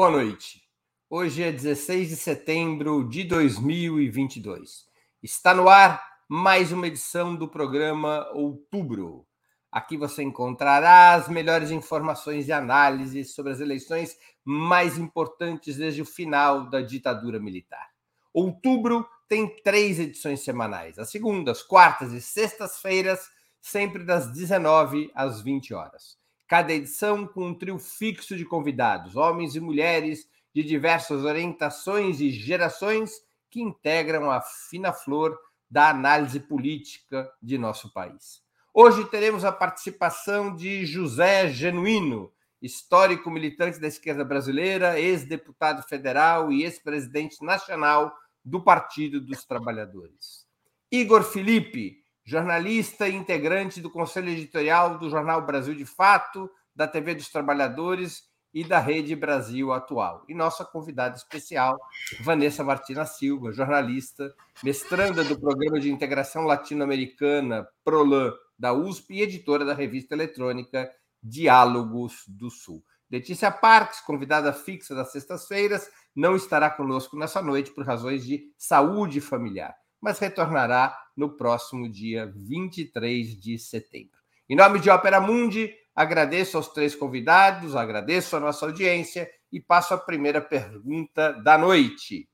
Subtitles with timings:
[0.00, 0.62] Boa noite.
[1.10, 4.86] Hoje é 16 de setembro de 2022.
[5.22, 9.26] Está no ar mais uma edição do programa Outubro.
[9.70, 16.06] Aqui você encontrará as melhores informações e análises sobre as eleições mais importantes desde o
[16.06, 17.90] final da ditadura militar.
[18.32, 23.28] Outubro tem três edições semanais: as segundas, quartas e sextas-feiras,
[23.60, 26.19] sempre das 19 às 20 horas.
[26.50, 32.28] Cada edição com um trio fixo de convidados, homens e mulheres de diversas orientações e
[32.28, 35.38] gerações que integram a fina flor
[35.70, 38.42] da análise política de nosso país.
[38.74, 46.64] Hoje teremos a participação de José Genuíno, histórico militante da esquerda brasileira, ex-deputado federal e
[46.64, 48.12] ex-presidente nacional
[48.44, 50.48] do Partido dos Trabalhadores.
[50.90, 57.14] Igor Felipe, jornalista e integrante do conselho editorial do jornal Brasil de Fato, da TV
[57.14, 60.24] dos Trabalhadores e da Rede Brasil Atual.
[60.28, 61.78] E nossa convidada especial,
[62.22, 69.64] Vanessa Martina Silva, jornalista, mestranda do Programa de Integração Latino-Americana, PROLAN, da USP e editora
[69.64, 70.90] da revista eletrônica
[71.22, 72.82] Diálogos do Sul.
[73.10, 79.20] Letícia Parques, convidada fixa das sextas-feiras, não estará conosco nessa noite por razões de saúde
[79.20, 84.18] familiar, mas retornará no próximo dia 23 de setembro.
[84.48, 89.94] Em nome de Ópera Mundi, agradeço aos três convidados, agradeço a nossa audiência e passo
[89.94, 92.28] a primeira pergunta da noite.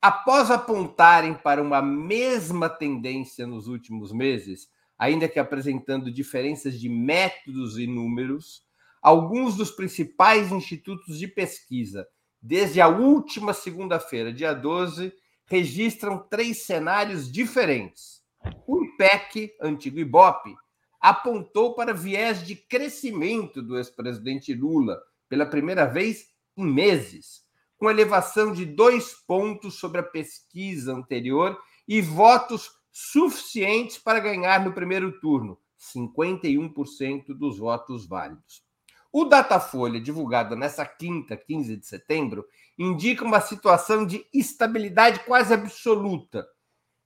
[0.00, 7.78] Após apontarem para uma mesma tendência nos últimos meses, ainda que apresentando diferenças de métodos
[7.78, 8.62] e números,
[9.02, 12.06] alguns dos principais institutos de pesquisa,
[12.40, 15.12] desde a última segunda-feira, dia 12,
[15.46, 18.22] registram três cenários diferentes.
[18.66, 20.54] O IPEC, antigo IBOP,
[21.00, 26.26] apontou para viés de crescimento do ex-presidente Lula pela primeira vez
[26.56, 27.44] em meses,
[27.78, 34.72] com elevação de dois pontos sobre a pesquisa anterior e votos suficientes para ganhar no
[34.72, 35.58] primeiro turno,
[35.94, 38.65] 51% dos votos válidos.
[39.12, 42.46] O Datafolha, divulgado nessa quinta, 15 de setembro,
[42.78, 46.46] indica uma situação de estabilidade quase absoluta,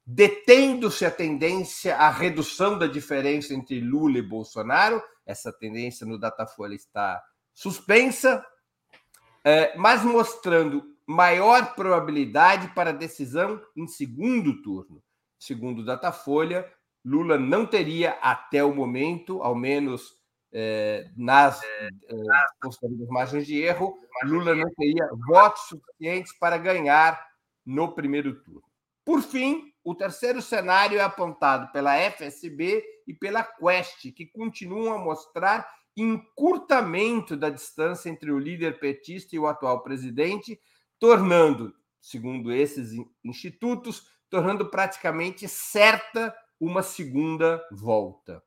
[0.05, 5.03] detendo-se a tendência à redução da diferença entre Lula e Bolsonaro.
[5.25, 7.23] Essa tendência no Datafolha está
[7.55, 8.45] suspensa,
[9.45, 15.03] é, mas mostrando maior probabilidade para decisão em segundo turno.
[15.39, 16.71] Segundo o Datafolha,
[17.05, 20.20] Lula não teria, até o momento, ao menos
[20.53, 22.17] é, nas é, é,
[23.09, 27.25] margens de erro, Lula não teria votos suficientes para ganhar
[27.65, 28.63] no primeiro turno.
[29.05, 34.99] Por fim, o terceiro cenário é apontado pela FSB e pela Quest, que continuam a
[34.99, 40.61] mostrar encurtamento da distância entre o líder petista e o atual presidente,
[40.99, 42.93] tornando, segundo esses
[43.25, 48.43] institutos, tornando praticamente certa uma segunda volta.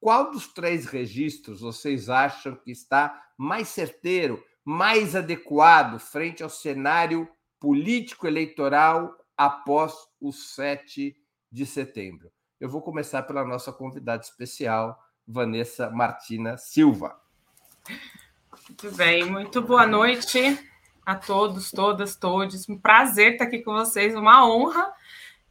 [0.00, 7.28] Qual dos três registros vocês acham que está mais certeiro, mais adequado frente ao cenário
[7.60, 11.14] político eleitoral após o 7
[11.52, 12.32] de setembro?
[12.58, 17.20] Eu vou começar pela nossa convidada especial, Vanessa Martina Silva.
[18.68, 20.58] Muito bem, muito boa noite
[21.04, 22.66] a todos, todas, todos.
[22.70, 24.92] Um prazer estar aqui com vocês, uma honra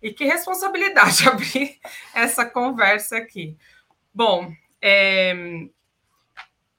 [0.02, 1.80] e que responsabilidade abrir
[2.16, 3.56] essa conversa aqui.
[4.14, 4.52] Bom,
[4.82, 5.34] é,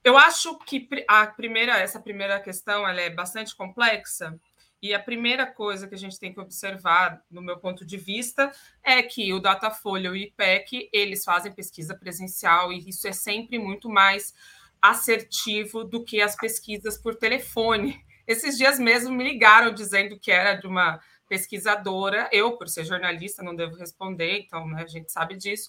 [0.02, 4.38] eu acho que a primeira, essa primeira questão ela é bastante complexa.
[4.82, 8.50] E a primeira coisa que a gente tem que observar, no meu ponto de vista,
[8.82, 13.58] é que o Datafolha e o IPEC, eles fazem pesquisa presencial e isso é sempre
[13.58, 14.32] muito mais
[14.80, 18.02] assertivo do que as pesquisas por telefone.
[18.26, 20.98] Esses dias mesmo me ligaram dizendo que era de uma
[21.28, 22.30] pesquisadora.
[22.32, 25.68] Eu, por ser jornalista, não devo responder, então né, a gente sabe disso.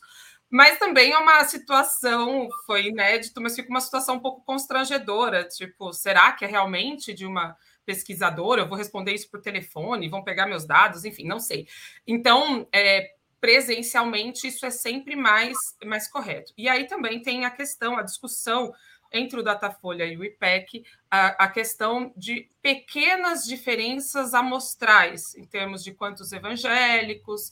[0.51, 5.47] Mas também é uma situação, foi inédito, mas fica uma situação um pouco constrangedora.
[5.47, 7.55] Tipo, será que é realmente de uma
[7.85, 8.61] pesquisadora?
[8.61, 11.67] Eu vou responder isso por telefone, vão pegar meus dados, enfim, não sei.
[12.05, 16.51] Então, é, presencialmente, isso é sempre mais, mais correto.
[16.57, 18.73] E aí também tem a questão, a discussão
[19.11, 25.83] entre o Datafolha e o IPEC, a, a questão de pequenas diferenças amostrais, em termos
[25.83, 27.51] de quantos evangélicos,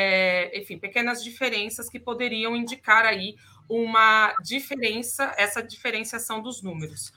[0.00, 3.34] é, enfim, pequenas diferenças que poderiam indicar aí
[3.68, 7.12] uma diferença, essa diferenciação dos números.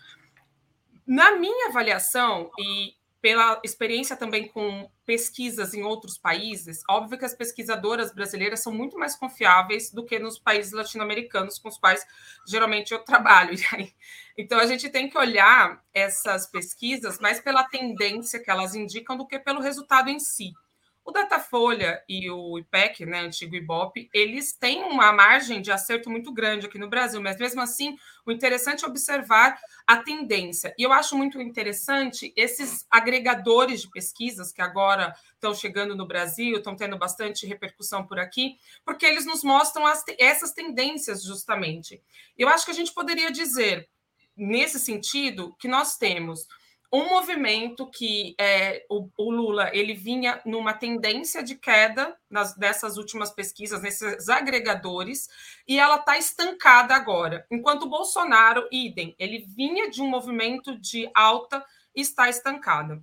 [1.05, 7.35] Na minha avaliação, e pela experiência também com pesquisas em outros países, óbvio que as
[7.35, 12.03] pesquisadoras brasileiras são muito mais confiáveis do que nos países latino-americanos com os quais
[12.47, 13.53] geralmente eu trabalho.
[14.37, 19.27] Então a gente tem que olhar essas pesquisas mais pela tendência que elas indicam do
[19.27, 20.53] que pelo resultado em si.
[21.03, 26.31] O Datafolha e o IPEC, né, antigo IBOP, eles têm uma margem de acerto muito
[26.31, 30.73] grande aqui no Brasil, mas mesmo assim, o interessante é observar a tendência.
[30.77, 36.57] E eu acho muito interessante esses agregadores de pesquisas que agora estão chegando no Brasil,
[36.57, 41.99] estão tendo bastante repercussão por aqui, porque eles nos mostram as, essas tendências justamente.
[42.37, 43.89] Eu acho que a gente poderia dizer,
[44.37, 46.47] nesse sentido, que nós temos
[46.91, 52.97] um movimento que é, o, o, Lula ele vinha numa tendência de queda nas, dessas
[52.97, 55.29] últimas pesquisas, nesses agregadores,
[55.65, 57.45] e ela está estancada agora.
[57.49, 61.63] Enquanto o Bolsonaro, idem, ele vinha de um movimento de alta
[61.95, 63.01] e está estancado.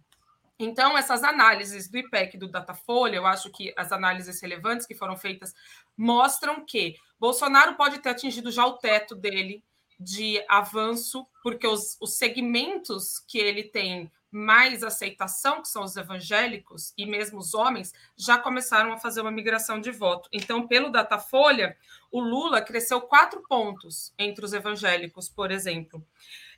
[0.59, 4.95] Então, essas análises do IPEC e do Datafolha, eu acho que as análises relevantes que
[4.95, 5.55] foram feitas
[5.97, 9.65] mostram que Bolsonaro pode ter atingido já o teto dele
[9.99, 16.93] de avanço, porque os, os segmentos que ele tem mais aceitação, que são os evangélicos
[16.97, 20.29] e mesmo os homens, já começaram a fazer uma migração de voto.
[20.33, 21.77] Então, pelo Datafolha,
[22.11, 26.05] o Lula cresceu quatro pontos entre os evangélicos, por exemplo.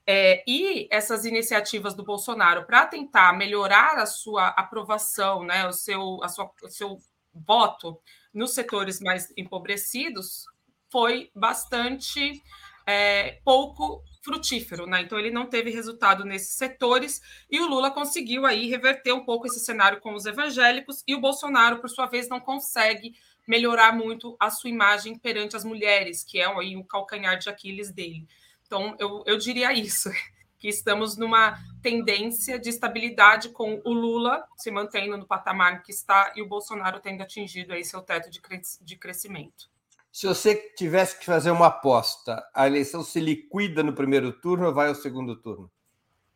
[0.06, 6.22] É, e essas iniciativas do Bolsonaro para tentar melhorar a sua aprovação, né, o, seu,
[6.22, 6.98] a sua, o seu
[7.32, 8.00] voto
[8.34, 10.46] nos setores mais empobrecidos,
[10.88, 12.42] foi bastante
[12.86, 15.02] é, pouco frutífero, né?
[15.02, 19.46] Então ele não teve resultado nesses setores e o Lula conseguiu aí reverter um pouco
[19.46, 23.14] esse cenário com os evangélicos e o Bolsonaro, por sua vez, não consegue
[23.46, 27.90] melhorar muito a sua imagem perante as mulheres, que é aí o calcanhar de Aquiles
[27.90, 28.28] dele.
[28.66, 30.10] Então eu, eu diria isso,
[30.58, 36.32] que estamos numa tendência de estabilidade com o Lula se mantendo no patamar que está
[36.36, 38.40] e o Bolsonaro tendo atingido aí seu teto de,
[38.82, 39.70] de crescimento.
[40.12, 44.74] Se você tivesse que fazer uma aposta, a eleição se liquida no primeiro turno ou
[44.74, 45.70] vai ao segundo turno?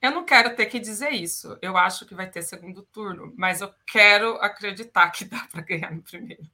[0.00, 1.58] Eu não quero ter que dizer isso.
[1.60, 5.92] Eu acho que vai ter segundo turno, mas eu quero acreditar que dá para ganhar
[5.92, 6.44] no primeiro.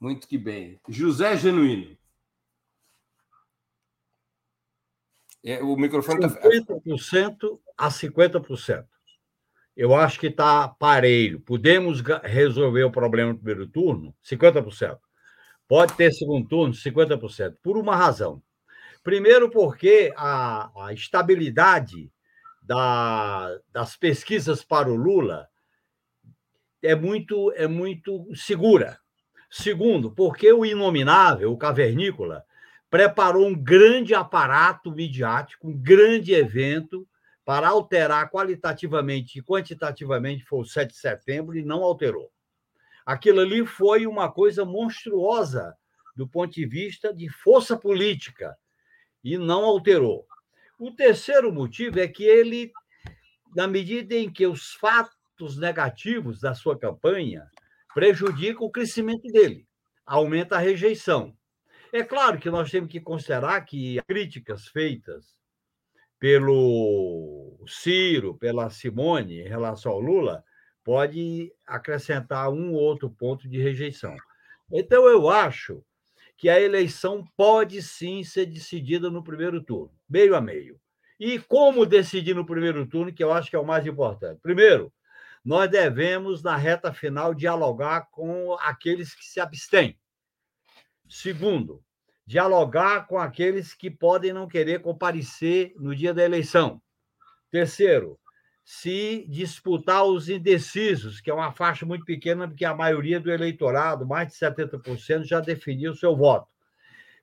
[0.00, 0.80] Muito que bem.
[0.88, 1.96] José Genuíno.
[5.44, 6.40] É, o microfone está.
[6.40, 8.86] 50% a 50%.
[9.76, 11.40] Eu acho que está parelho.
[11.40, 14.14] Podemos resolver o problema no primeiro turno?
[14.24, 14.98] 50%.
[15.72, 18.42] Pode ter segundo turno, 50%, por uma razão.
[19.02, 22.12] Primeiro, porque a, a estabilidade
[22.62, 25.48] da, das pesquisas para o Lula
[26.82, 28.98] é muito, é muito segura.
[29.50, 32.44] Segundo, porque o inominável, o cavernícola,
[32.90, 37.08] preparou um grande aparato midiático, um grande evento
[37.46, 42.30] para alterar qualitativamente e quantitativamente, foi o 7 de setembro, e não alterou.
[43.04, 45.76] Aquilo ali foi uma coisa monstruosa
[46.14, 48.56] do ponto de vista de força política
[49.24, 50.26] e não alterou.
[50.78, 52.72] O terceiro motivo é que ele,
[53.54, 57.48] na medida em que os fatos negativos da sua campanha
[57.94, 59.66] prejudicam o crescimento dele,
[60.04, 61.36] aumenta a rejeição.
[61.92, 65.36] É claro que nós temos que considerar que críticas feitas
[66.18, 70.44] pelo Ciro, pela Simone em relação ao Lula,
[70.84, 74.16] pode acrescentar um ou outro ponto de rejeição.
[74.70, 75.84] Então, eu acho
[76.36, 80.80] que a eleição pode sim ser decidida no primeiro turno, meio a meio.
[81.20, 84.40] E como decidir no primeiro turno, que eu acho que é o mais importante?
[84.42, 84.92] Primeiro,
[85.44, 89.98] nós devemos, na reta final, dialogar com aqueles que se abstêm.
[91.08, 91.84] Segundo,
[92.26, 96.80] dialogar com aqueles que podem não querer comparecer no dia da eleição.
[97.50, 98.18] Terceiro,
[98.64, 104.06] se disputar os indecisos, que é uma faixa muito pequena, porque a maioria do eleitorado,
[104.06, 106.48] mais de 70%, já definiu seu voto.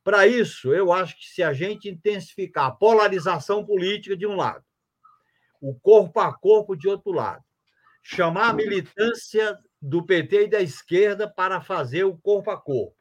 [0.04, 4.64] Para isso, eu acho que se a gente intensificar a polarização política de um lado,
[5.62, 7.44] o corpo a corpo de outro lado,
[8.02, 12.96] chamar a militância do PT e da esquerda para fazer o corpo a corpo,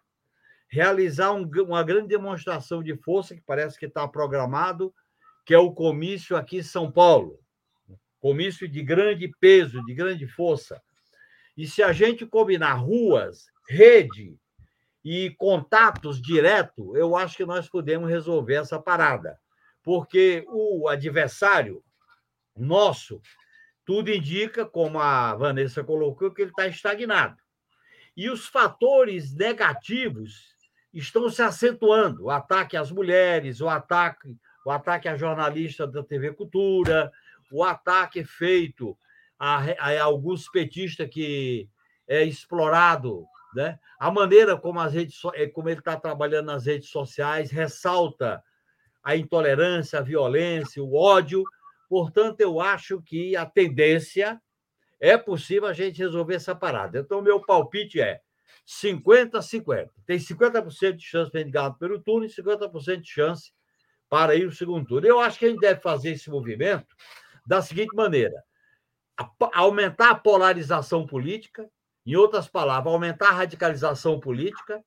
[0.68, 4.92] realizar um, uma grande demonstração de força, que parece que está programado,
[5.45, 7.38] que é o comício aqui em São Paulo,
[8.20, 10.80] comício de grande peso, de grande força.
[11.56, 14.37] E se a gente combinar ruas, rede
[15.04, 19.38] e contatos direto, eu acho que nós podemos resolver essa parada.
[19.82, 21.82] Porque o adversário
[22.56, 23.20] nosso,
[23.84, 27.37] tudo indica, como a Vanessa colocou, que ele está estagnado.
[28.16, 30.54] E os fatores negativos
[30.92, 32.25] estão se acentuando.
[32.25, 37.10] O ataque às mulheres, o ataque, o ataque à jornalista da TV Cultura,
[37.52, 38.96] o ataque feito
[39.38, 41.68] a, a alguns petistas que
[42.06, 43.24] é explorado,
[43.54, 43.78] né?
[43.98, 48.42] A maneira como as redes, eh, como ele está trabalhando nas redes sociais ressalta
[49.02, 51.42] a intolerância, a violência, o ódio.
[51.88, 54.40] Portanto, eu acho que a tendência
[55.00, 56.98] é possível a gente resolver essa parada.
[56.98, 58.20] Então, meu palpite é
[58.66, 59.90] 50-50.
[60.06, 63.52] Tem 50% de chance para ele ganhar primeiro turno e 50% de chance
[64.08, 65.06] para ir no segundo turno.
[65.06, 66.86] Eu acho que a gente deve fazer esse movimento
[67.48, 68.44] da seguinte maneira:
[69.54, 71.68] aumentar a polarização política,
[72.04, 74.84] em outras palavras, aumentar a radicalização política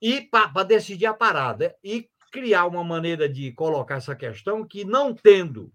[0.00, 5.14] e para decidir a parada e criar uma maneira de colocar essa questão que não
[5.14, 5.72] tendo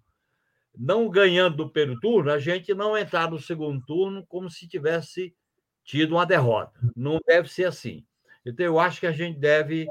[0.76, 5.36] não ganhando do primeiro turno, a gente não entrar no segundo turno como se tivesse
[5.84, 6.80] tido uma derrota.
[6.96, 8.04] Não deve ser assim.
[8.44, 9.88] Então, eu acho que a gente deve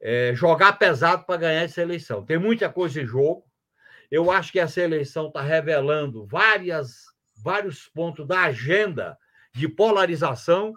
[0.00, 2.24] é, jogar pesado para ganhar essa eleição.
[2.24, 3.44] Tem muita coisa em jogo.
[4.14, 7.06] Eu acho que essa eleição está revelando várias,
[7.42, 9.18] vários pontos da agenda
[9.52, 10.72] de polarização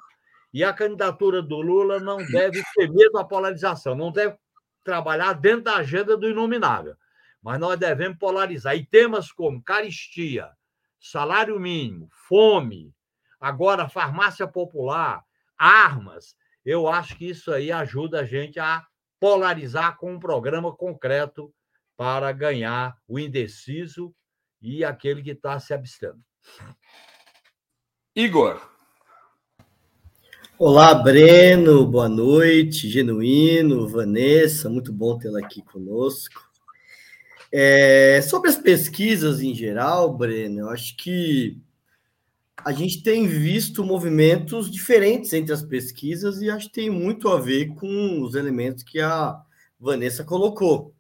[0.52, 4.36] e a candidatura do Lula não deve ter medo da polarização, não deve
[4.84, 6.96] trabalhar dentro da agenda do inominável.
[7.40, 8.76] Mas nós devemos polarizar.
[8.76, 10.50] E temas como caristia,
[11.00, 12.92] salário mínimo, fome,
[13.40, 15.24] agora farmácia popular,
[15.56, 18.84] armas, eu acho que isso aí ajuda a gente a
[19.20, 21.54] polarizar com um programa concreto
[21.98, 24.14] para ganhar o indeciso
[24.62, 26.20] e aquele que está se abstendo.
[28.16, 28.62] Igor.
[30.60, 36.48] Olá, Breno, boa noite, Genuíno, Vanessa, muito bom tê-la aqui conosco.
[37.52, 41.60] É, sobre as pesquisas em geral, Breno, eu acho que
[42.58, 47.40] a gente tem visto movimentos diferentes entre as pesquisas e acho que tem muito a
[47.40, 49.40] ver com os elementos que a
[49.80, 50.97] Vanessa colocou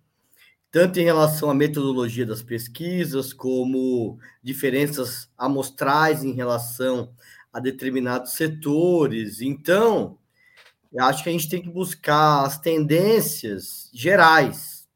[0.71, 7.13] tanto em relação à metodologia das pesquisas, como diferenças amostrais em relação
[7.51, 9.41] a determinados setores.
[9.41, 10.17] Então,
[10.91, 14.87] eu acho que a gente tem que buscar as tendências gerais.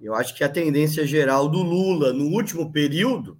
[0.00, 3.38] Eu acho que a tendência geral do Lula no último período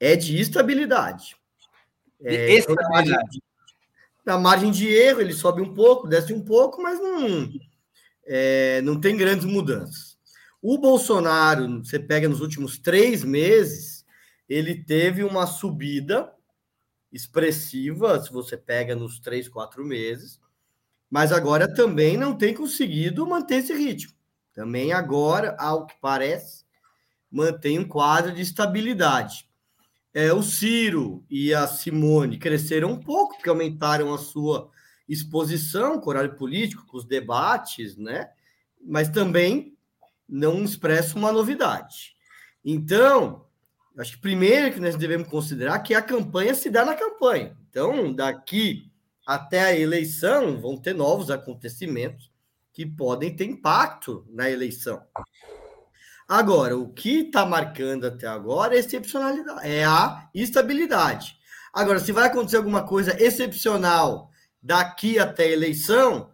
[0.00, 1.36] é de estabilidade.
[2.22, 3.10] É, estabilidade.
[3.10, 3.42] Na, margem,
[4.24, 7.48] na margem de erro, ele sobe um pouco, desce um pouco, mas não,
[8.26, 10.15] é, não tem grandes mudanças.
[10.68, 14.04] O Bolsonaro, você pega nos últimos três meses,
[14.48, 16.34] ele teve uma subida
[17.12, 20.40] expressiva, se você pega nos três, quatro meses,
[21.08, 24.12] mas agora também não tem conseguido manter esse ritmo.
[24.52, 26.64] Também agora, ao que parece,
[27.30, 29.48] mantém um quadro de estabilidade.
[30.12, 34.68] É, o Ciro e a Simone cresceram um pouco, porque aumentaram a sua
[35.08, 38.30] exposição com o horário político, com os debates, né?
[38.84, 39.75] Mas também
[40.28, 42.14] não expressa uma novidade.
[42.64, 43.46] Então,
[43.96, 47.56] acho que primeiro que nós devemos considerar que a campanha se dá na campanha.
[47.68, 48.90] Então, daqui
[49.26, 52.30] até a eleição, vão ter novos acontecimentos
[52.72, 55.02] que podem ter impacto na eleição.
[56.28, 61.36] Agora, o que está marcando até agora é excepcionalidade, é a estabilidade.
[61.72, 64.30] Agora, se vai acontecer alguma coisa excepcional
[64.62, 66.30] daqui até a eleição,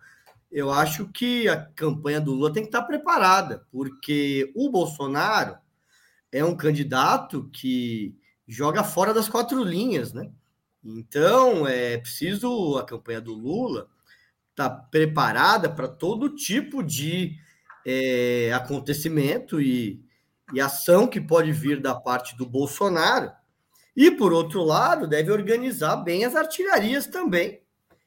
[0.53, 5.57] eu acho que a campanha do Lula tem que estar preparada, porque o Bolsonaro
[6.31, 8.15] é um candidato que
[8.47, 10.31] joga fora das quatro linhas, né?
[10.85, 13.89] Então, é preciso a campanha do Lula
[14.51, 17.35] estar tá preparada para todo tipo de
[17.87, 20.05] é, acontecimento e,
[20.53, 23.33] e ação que pode vir da parte do Bolsonaro.
[23.97, 27.62] E, por outro lado, deve organizar bem as artilharias também,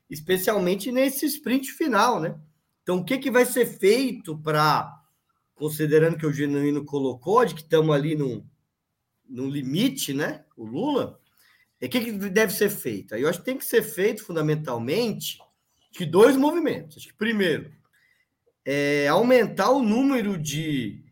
[0.09, 2.39] especialmente nesse sprint final, né?
[2.83, 4.91] Então, o que, que vai ser feito para,
[5.55, 8.45] considerando que o Genuíno colocou, de que estamos ali no,
[9.27, 10.45] no limite, né?
[10.55, 11.19] O Lula,
[11.81, 13.15] o que, que deve ser feito?
[13.15, 15.39] Aí eu acho que tem que ser feito, fundamentalmente,
[15.91, 16.97] que dois movimentos.
[16.97, 17.71] Acho que, primeiro,
[18.63, 21.03] é aumentar o número de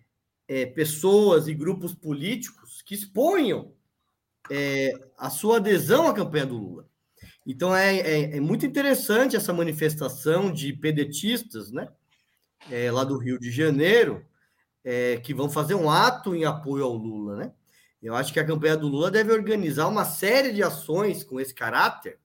[0.47, 3.73] é, pessoas e grupos políticos que exponham
[4.51, 6.89] é, a sua adesão à campanha do Lula.
[7.45, 11.89] Então é, é, é, muito interessante essa manifestação de pedetistas, né?
[12.71, 14.25] É, lá do Rio de Janeiro,
[14.83, 17.51] é, que vão fazer um ato em apoio ao Lula, né?
[18.01, 21.53] Eu acho que a campanha do Lula deve organizar uma série de ações com esse
[21.53, 22.19] caráter,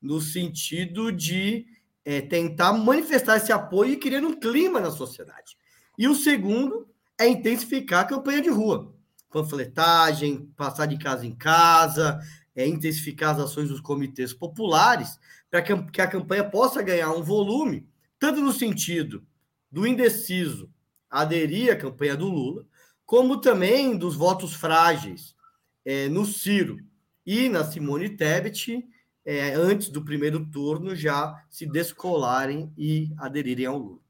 [0.00, 1.66] no sentido de
[2.04, 5.56] é, tentar manifestar esse apoio e criar um clima na sociedade.
[5.96, 6.88] E o segundo
[7.18, 8.92] é intensificar a campanha de rua,
[9.30, 12.18] panfletagem, passar de casa em casa,
[12.54, 15.18] é, intensificar as ações dos comitês populares
[15.50, 19.24] para que, a campanha possa ganhar um volume, tanto no sentido
[19.70, 20.70] do indeciso
[21.10, 22.66] aderir à campanha do Lula,
[23.04, 25.34] como também dos votos frágeis
[25.84, 26.78] é, no Ciro
[27.26, 28.86] e na Simone Tebet,
[29.24, 34.00] é, antes do primeiro turno, já se descolarem e aderirem ao Lula.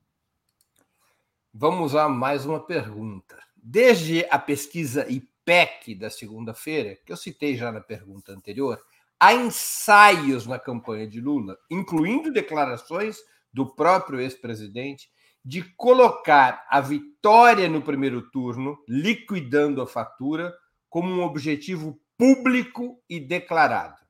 [1.53, 3.39] Vamos a mais uma pergunta.
[3.57, 5.07] Desde a pesquisa
[5.43, 8.81] IPEC da segunda-feira, que eu citei já na pergunta anterior,
[9.19, 13.19] há ensaios na campanha de Lula, incluindo declarações
[13.53, 15.11] do próprio ex-presidente,
[15.45, 20.55] de colocar a vitória no primeiro turno, liquidando a fatura,
[20.89, 24.01] como um objetivo público e declarado.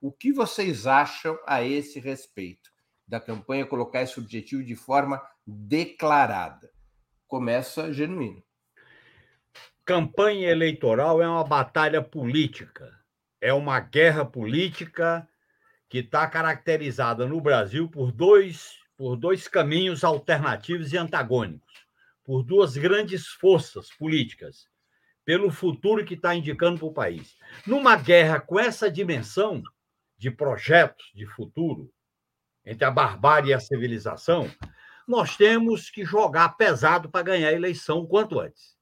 [0.00, 2.70] O que vocês acham a esse respeito
[3.08, 6.70] da campanha colocar esse objetivo de forma declarada?
[7.26, 8.45] Começa genuíno.
[9.86, 12.92] Campanha eleitoral é uma batalha política,
[13.40, 15.28] é uma guerra política
[15.88, 21.86] que está caracterizada no Brasil por dois, por dois caminhos alternativos e antagônicos,
[22.24, 24.66] por duas grandes forças políticas,
[25.24, 27.36] pelo futuro que está indicando para o país.
[27.64, 29.62] Numa guerra com essa dimensão
[30.18, 31.92] de projetos de futuro,
[32.64, 34.50] entre a barbárie e a civilização,
[35.06, 38.75] nós temos que jogar pesado para ganhar a eleição o quanto antes.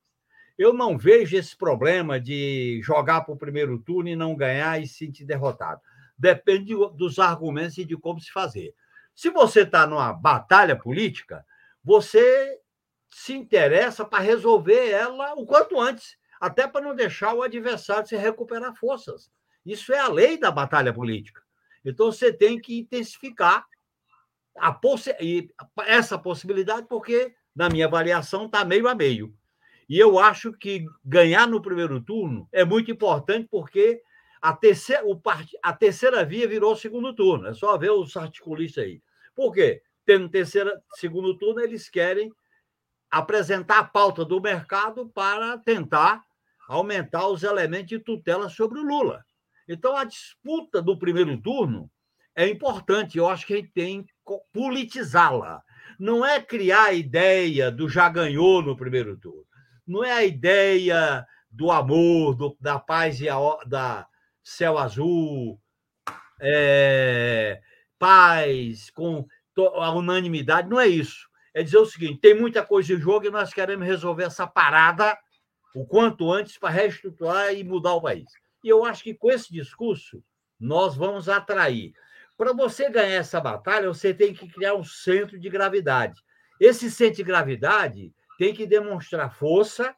[0.57, 4.87] Eu não vejo esse problema de jogar para o primeiro turno e não ganhar e
[4.87, 5.81] se sentir derrotado.
[6.17, 8.75] Depende dos argumentos e de como se fazer.
[9.15, 11.45] Se você está numa batalha política,
[11.83, 12.59] você
[13.11, 18.17] se interessa para resolver ela o quanto antes, até para não deixar o adversário se
[18.17, 19.31] recuperar forças.
[19.65, 21.43] Isso é a lei da batalha política.
[21.85, 23.65] Então você tem que intensificar
[25.87, 29.35] essa possibilidade, porque, na minha avaliação, está meio a meio.
[29.89, 34.01] E eu acho que ganhar no primeiro turno é muito importante, porque
[34.41, 35.51] a terceira, o part...
[35.63, 37.49] a terceira via virou segundo turno.
[37.49, 39.03] É só ver os articulistas aí.
[39.35, 39.83] Por quê?
[40.05, 42.33] Tendo terceira, segundo turno, eles querem
[43.11, 46.23] apresentar a pauta do mercado para tentar
[46.69, 49.25] aumentar os elementos de tutela sobre o Lula.
[49.69, 51.91] Então, a disputa do primeiro turno
[52.35, 53.17] é importante.
[53.17, 54.13] Eu acho que a gente tem que
[54.53, 55.63] politizá-la.
[55.99, 59.47] Não é criar a ideia do já ganhou no primeiro turno.
[59.87, 64.07] Não é a ideia do amor, do, da paz e a, da
[64.43, 65.61] céu azul,
[66.41, 67.61] é,
[67.99, 69.27] paz, com
[69.77, 70.69] a unanimidade.
[70.69, 71.29] Não é isso.
[71.53, 75.17] É dizer o seguinte: tem muita coisa em jogo e nós queremos resolver essa parada
[75.75, 78.27] o quanto antes para reestruturar e mudar o país.
[78.63, 80.23] E eu acho que com esse discurso
[80.59, 81.93] nós vamos atrair
[82.37, 86.21] para você ganhar essa batalha, você tem que criar um centro de gravidade.
[86.61, 89.95] Esse centro de gravidade tem que demonstrar força,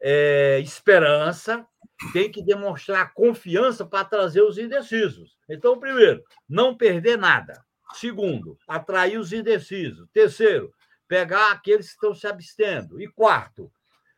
[0.00, 1.66] é, esperança,
[2.12, 5.36] tem que demonstrar confiança para trazer os indecisos.
[5.48, 7.62] Então, primeiro, não perder nada.
[7.92, 10.08] Segundo, atrair os indecisos.
[10.12, 10.72] Terceiro,
[11.06, 13.00] pegar aqueles que estão se abstendo.
[13.00, 13.70] E quarto,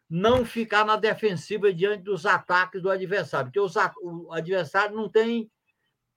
[0.08, 5.50] não ficar na defensiva diante dos ataques do adversário, porque os, o adversário não tem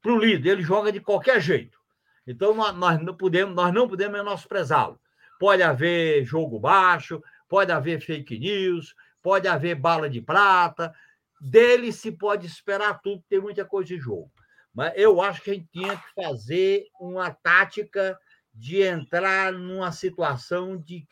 [0.01, 1.79] para o líder, ele joga de qualquer jeito.
[2.27, 4.99] Então, nós não podemos, nós não podemos menosprezá-lo.
[5.39, 10.93] Pode haver jogo baixo, pode haver fake news, pode haver bala de prata.
[11.39, 14.31] Dele se pode esperar tudo, tem muita coisa em jogo.
[14.73, 18.17] Mas eu acho que a gente tinha que fazer uma tática
[18.53, 21.05] de entrar numa situação de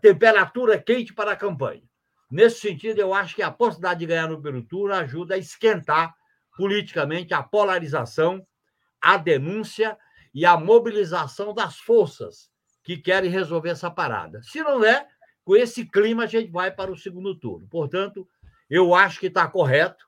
[0.00, 1.82] temperatura quente para a campanha.
[2.30, 6.14] Nesse sentido, eu acho que a possibilidade de ganhar no primeiro turno ajuda a esquentar
[6.56, 8.46] politicamente a polarização,
[9.00, 9.98] a denúncia
[10.34, 12.51] e a mobilização das forças
[12.82, 14.42] que querem resolver essa parada.
[14.42, 15.06] Se não é,
[15.44, 17.66] com esse clima a gente vai para o segundo turno.
[17.68, 18.28] Portanto,
[18.68, 20.06] eu acho que está correto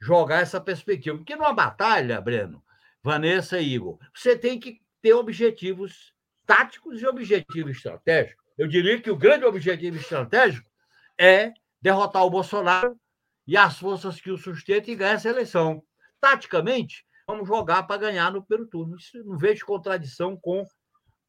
[0.00, 1.16] jogar essa perspectiva.
[1.16, 2.62] Porque numa batalha, Breno,
[3.02, 6.12] Vanessa e Igor, você tem que ter objetivos
[6.46, 8.44] táticos e objetivos estratégicos.
[8.56, 10.70] Eu diria que o grande objetivo estratégico
[11.18, 12.98] é derrotar o Bolsonaro
[13.46, 15.82] e as forças que o sustentam e ganhar essa eleição.
[16.20, 18.96] Taticamente, vamos jogar para ganhar no primeiro turno.
[18.96, 20.64] Isso não vejo contradição com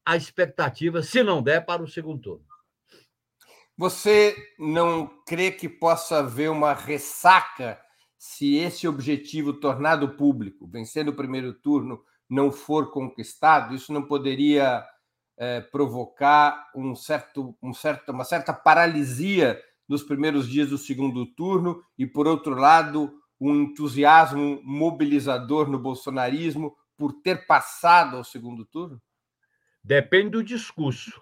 [0.08, 2.46] a expectativa, se não der, para o segundo turno.
[3.76, 7.78] Você não crê que possa haver uma ressaca
[8.18, 13.76] se esse objetivo tornado público, vencendo o primeiro turno, não for conquistado?
[13.76, 14.82] Isso não poderia
[15.38, 21.84] é, provocar um certo, um certo, uma certa paralisia nos primeiros dias do segundo turno
[21.98, 29.02] e, por outro lado, um entusiasmo mobilizador no bolsonarismo por ter passado ao segundo turno?
[29.88, 31.22] Depende do discurso.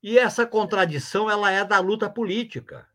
[0.00, 2.88] E essa contradição ela é da luta política.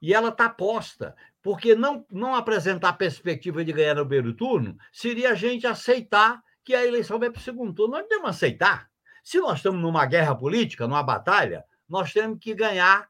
[0.00, 5.32] E ela está posta, porque não, não apresentar perspectiva de ganhar no primeiro turno seria
[5.32, 7.94] a gente aceitar que a eleição vai para o segundo turno.
[7.94, 8.88] Nós que aceitar.
[9.24, 13.08] Se nós estamos numa guerra política, numa batalha, nós temos que ganhar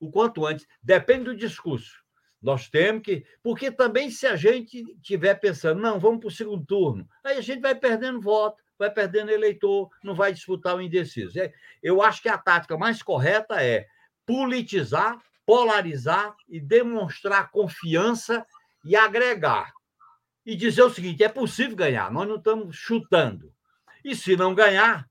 [0.00, 0.66] o quanto antes.
[0.82, 2.02] Depende do discurso.
[2.42, 3.24] Nós temos que.
[3.40, 7.40] Porque também, se a gente estiver pensando, não, vamos para o segundo turno, aí a
[7.40, 11.38] gente vai perdendo voto, vai perdendo eleitor, não vai disputar o indeciso.
[11.40, 13.86] É, eu acho que a tática mais correta é
[14.24, 18.46] politizar, polarizar e demonstrar confiança
[18.84, 19.72] e agregar.
[20.46, 23.52] E dizer o seguinte: é possível ganhar, nós não estamos chutando.
[24.04, 25.06] E se não ganhar,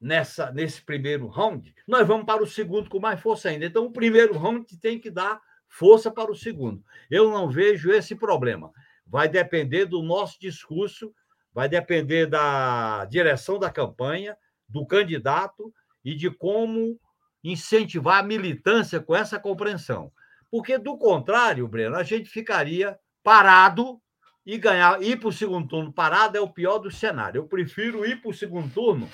[0.00, 3.64] nessa nesse primeiro round, nós vamos para o segundo com mais força ainda.
[3.64, 6.84] Então, o primeiro round tem que dar força para o segundo.
[7.10, 8.70] Eu não vejo esse problema.
[9.06, 11.14] Vai depender do nosso discurso,
[11.54, 14.36] vai depender da direção da campanha,
[14.68, 15.72] do candidato
[16.04, 16.98] e de como
[17.44, 20.12] incentivar a militância com essa compreensão.
[20.50, 24.00] Porque, do contrário, Breno, a gente ficaria parado
[24.44, 25.02] e ganhar.
[25.02, 27.38] Ir para o segundo turno parado é o pior do cenário.
[27.38, 29.08] Eu prefiro ir para o segundo turno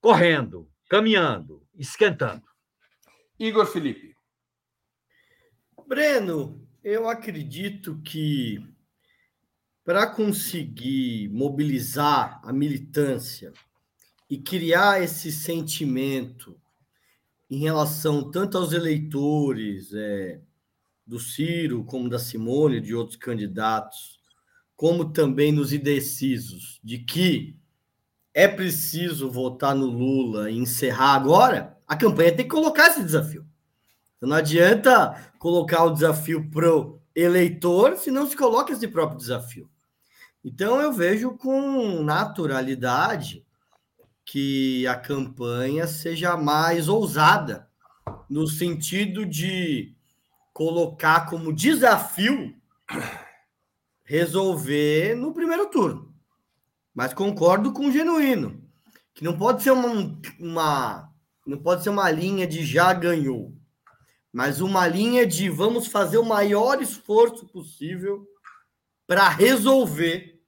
[0.00, 2.42] correndo, caminhando, esquentando.
[3.38, 4.14] Igor Felipe.
[5.86, 8.71] Breno, eu acredito que
[9.84, 13.52] para conseguir mobilizar a militância
[14.30, 16.56] e criar esse sentimento
[17.50, 20.40] em relação tanto aos eleitores é,
[21.06, 24.20] do Ciro, como da Simone, de outros candidatos,
[24.76, 27.56] como também nos indecisos, de que
[28.32, 33.46] é preciso votar no Lula e encerrar agora, a campanha tem que colocar esse desafio.
[34.20, 39.68] Não adianta colocar o desafio para o eleitor se não se coloca esse próprio desafio.
[40.44, 43.46] Então, eu vejo com naturalidade
[44.24, 47.68] que a campanha seja mais ousada,
[48.28, 49.94] no sentido de
[50.52, 52.54] colocar como desafio
[54.04, 56.14] resolver no primeiro turno.
[56.94, 58.62] Mas concordo com o genuíno,
[59.14, 61.12] que não pode ser uma, uma
[61.46, 63.54] não pode ser uma linha de já ganhou
[64.32, 68.26] mas uma linha de vamos fazer o maior esforço possível
[69.06, 70.40] para resolver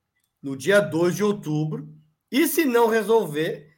[0.42, 1.92] no dia 2 de outubro.
[2.30, 3.72] E se não resolver,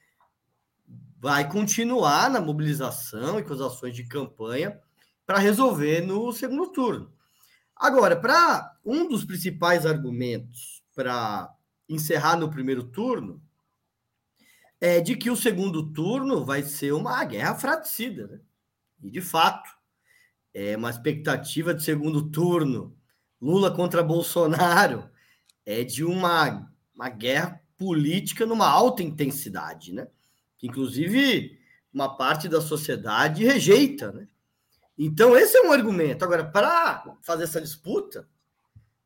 [1.18, 4.80] vai continuar na mobilização e com as ações de campanha
[5.26, 7.12] para resolver no segundo turno.
[7.74, 11.52] Agora, para um dos principais argumentos para
[11.88, 13.42] encerrar no primeiro turno
[14.80, 18.40] é de que o segundo turno vai ser uma guerra fratricida, né?
[19.02, 19.68] E de fato,
[20.54, 22.96] é uma expectativa de segundo turno,
[23.46, 25.08] Lula contra Bolsonaro,
[25.64, 30.08] é de uma, uma guerra política numa alta intensidade, né?
[30.58, 31.56] Que inclusive
[31.94, 34.26] uma parte da sociedade rejeita, né?
[34.98, 36.24] Então, esse é um argumento.
[36.24, 38.28] Agora, para fazer essa disputa,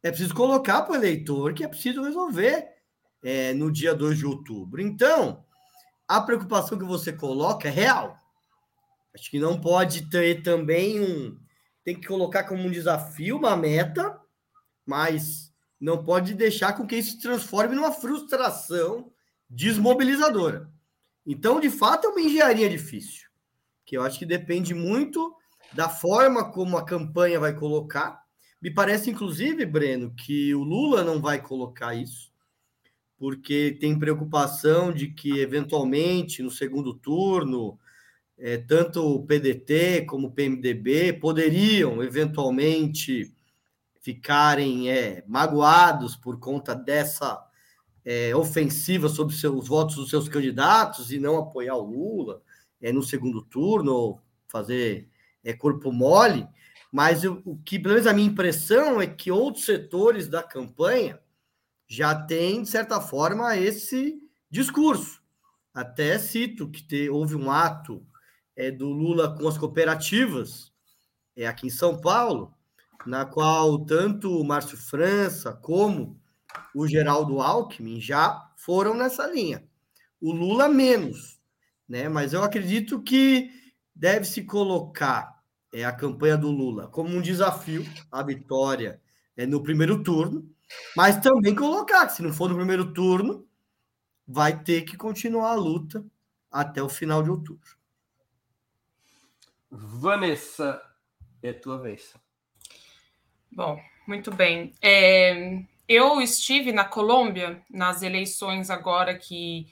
[0.03, 2.67] é preciso colocar para o eleitor que é preciso resolver
[3.23, 4.81] é, no dia 2 de outubro.
[4.81, 5.45] Então,
[6.09, 8.17] a preocupação que você coloca é real.
[9.15, 11.39] Acho que não pode ter também um.
[11.85, 14.19] Tem que colocar como um desafio, uma meta,
[14.91, 19.13] mas não pode deixar com que isso se transforme numa frustração
[19.49, 20.69] desmobilizadora.
[21.25, 23.29] Então, de fato, é uma engenharia difícil,
[23.87, 25.33] que eu acho que depende muito
[25.73, 28.21] da forma como a campanha vai colocar.
[28.61, 32.33] Me parece, inclusive, Breno, que o Lula não vai colocar isso,
[33.17, 37.79] porque tem preocupação de que, eventualmente, no segundo turno,
[38.37, 43.33] é, tanto o PDT como o PMDB poderiam eventualmente
[44.01, 47.47] ficarem é, magoados por conta dessa
[48.05, 52.43] é, ofensiva sobre seus votos dos seus candidatos e não apoiar o Lula
[52.81, 55.09] é, no segundo turno, ou fazer
[55.45, 56.49] é, corpo mole.
[56.91, 61.21] Mas o, o que, pelo menos a minha impressão, é que outros setores da campanha
[61.87, 64.19] já têm, de certa forma, esse
[64.51, 65.21] discurso.
[65.73, 68.05] Até cito que te, houve um ato
[68.57, 70.73] é, do Lula com as cooperativas,
[71.37, 72.55] é, aqui em São Paulo,
[73.07, 76.21] na qual tanto o Márcio França como
[76.75, 79.65] o Geraldo Alckmin já foram nessa linha.
[80.21, 81.41] O Lula menos,
[81.89, 82.09] né?
[82.09, 83.51] Mas eu acredito que
[83.95, 89.01] deve se colocar é, a campanha do Lula como um desafio à vitória
[89.37, 90.49] é, no primeiro turno,
[90.97, 93.47] mas também colocar que se não for no primeiro turno,
[94.27, 96.05] vai ter que continuar a luta
[96.51, 97.77] até o final de outubro.
[99.71, 100.83] Vanessa,
[101.43, 102.15] é tua vez.
[103.53, 104.73] Bom, muito bem.
[104.81, 109.67] É, eu estive na Colômbia nas eleições agora que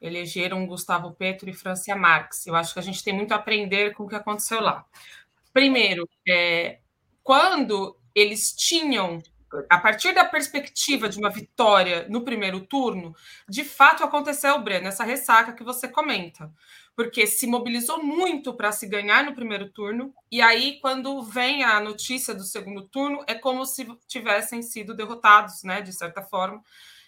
[0.00, 2.46] elegeram Gustavo Petro e Francia Marx.
[2.46, 4.84] Eu acho que a gente tem muito a aprender com o que aconteceu lá.
[5.52, 6.78] Primeiro, é,
[7.22, 9.22] quando eles tinham
[9.68, 13.14] a partir da perspectiva de uma vitória no primeiro turno,
[13.48, 16.50] de fato aconteceu, Breno, essa ressaca que você comenta.
[16.96, 21.80] Porque se mobilizou muito para se ganhar no primeiro turno, e aí, quando vem a
[21.80, 26.62] notícia do segundo turno, é como se tivessem sido derrotados, né, de certa forma.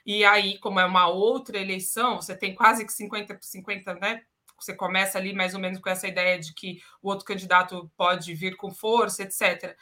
[0.05, 4.23] E aí, como é uma outra eleição, você tem quase que 50 por 50, né?
[4.59, 8.33] Você começa ali mais ou menos com essa ideia de que o outro candidato pode
[8.35, 9.77] vir com força, etc.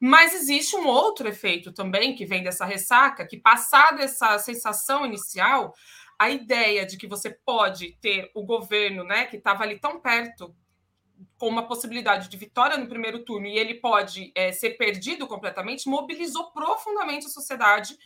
[0.00, 5.74] Mas existe um outro efeito também que vem dessa ressaca, que passado essa sensação inicial,
[6.18, 10.56] a ideia de que você pode ter o governo, né, que estava ali tão perto,
[11.36, 15.88] com uma possibilidade de vitória no primeiro turno, e ele pode é, ser perdido completamente,
[15.88, 17.96] mobilizou profundamente a sociedade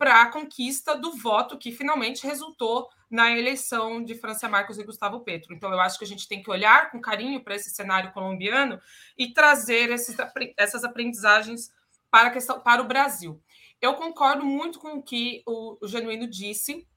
[0.00, 5.20] para a conquista do voto que finalmente resultou na eleição de França Marcos e Gustavo
[5.20, 5.52] Petro.
[5.52, 8.80] Então, eu acho que a gente tem que olhar com carinho para esse cenário colombiano
[9.18, 10.16] e trazer esses,
[10.56, 11.70] essas aprendizagens
[12.10, 13.42] para, questão, para o Brasil.
[13.78, 16.88] Eu concordo muito com o que o, o Genuíno disse.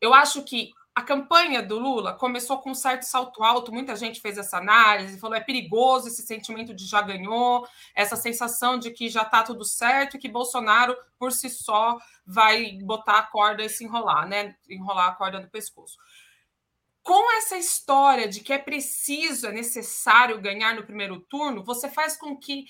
[0.00, 4.18] Eu acho que a campanha do Lula começou com um certo salto alto, muita gente
[4.18, 9.10] fez essa análise, falou é perigoso esse sentimento de já ganhou, essa sensação de que
[9.10, 13.68] já está tudo certo e que Bolsonaro, por si só, vai botar a corda e
[13.68, 14.56] se enrolar, né?
[14.70, 15.98] Enrolar a corda no pescoço.
[17.02, 22.16] Com essa história de que é preciso, é necessário ganhar no primeiro turno, você faz
[22.16, 22.64] com que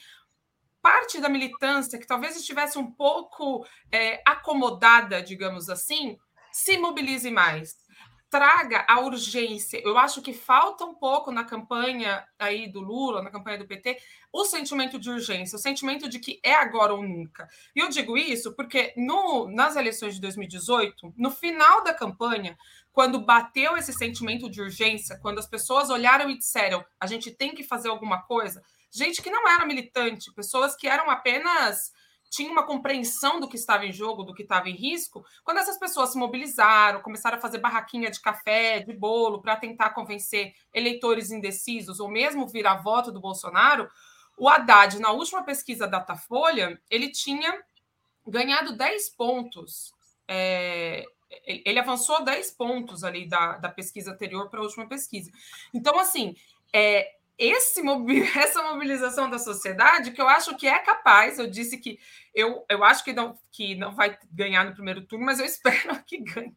[0.82, 6.18] parte da militância, que talvez estivesse um pouco é, acomodada, digamos assim,
[6.50, 7.85] se mobilize mais
[8.28, 9.80] traga a urgência.
[9.84, 13.98] Eu acho que falta um pouco na campanha aí do Lula, na campanha do PT,
[14.32, 17.48] o sentimento de urgência, o sentimento de que é agora ou nunca.
[17.74, 22.58] E eu digo isso porque no, nas eleições de 2018, no final da campanha,
[22.92, 27.54] quando bateu esse sentimento de urgência, quando as pessoas olharam e disseram a gente tem
[27.54, 31.92] que fazer alguma coisa, gente que não era militante, pessoas que eram apenas
[32.30, 35.78] tinha uma compreensão do que estava em jogo, do que estava em risco, quando essas
[35.78, 41.30] pessoas se mobilizaram, começaram a fazer barraquinha de café, de bolo, para tentar convencer eleitores
[41.30, 43.88] indecisos ou mesmo virar voto do Bolsonaro,
[44.36, 47.58] o Haddad, na última pesquisa Datafolha, ele tinha
[48.26, 49.94] ganhado 10 pontos.
[50.28, 51.04] É,
[51.46, 55.30] ele avançou 10 pontos ali da, da pesquisa anterior para a última pesquisa.
[55.72, 56.36] Então, assim,
[56.72, 57.80] é, esse,
[58.36, 61.38] essa mobilização da sociedade que eu acho que é capaz.
[61.38, 61.98] Eu disse que
[62.34, 66.02] eu, eu acho que não, que não vai ganhar no primeiro turno, mas eu espero
[66.04, 66.54] que ganhe.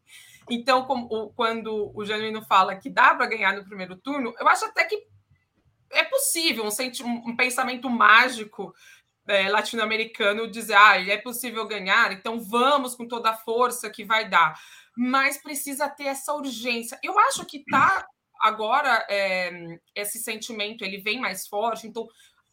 [0.48, 4.64] Então, como, quando o Genuíno fala que dá para ganhar no primeiro turno, eu acho
[4.64, 5.06] até que
[5.92, 8.74] é possível um, um pensamento mágico
[9.28, 14.28] é, latino-americano dizer ah, é possível ganhar, então vamos com toda a força que vai
[14.28, 14.58] dar.
[14.96, 16.98] Mas precisa ter essa urgência.
[17.02, 18.04] Eu acho que está
[18.40, 19.50] agora é,
[19.94, 22.06] esse sentimento ele vem mais forte, então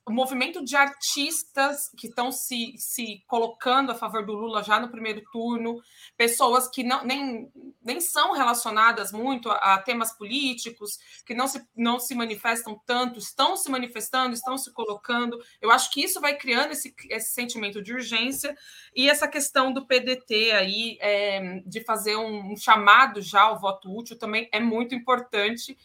[0.08, 4.90] o movimento de artistas que estão se, se colocando a favor do Lula já no
[4.90, 5.82] primeiro turno,
[6.16, 7.52] pessoas que não, nem,
[7.84, 13.20] nem são relacionadas muito a, a, temas políticos, que não se, não se manifestam tanto,
[13.20, 15.38] estão se manifestando, estão se colocando.
[15.62, 18.56] Eu acho que isso vai criando esse, esse sentimento de urgência
[18.96, 23.94] e essa questão do PDT aí, é, de fazer um, um chamado já ao voto
[23.94, 25.78] útil, também é muito importante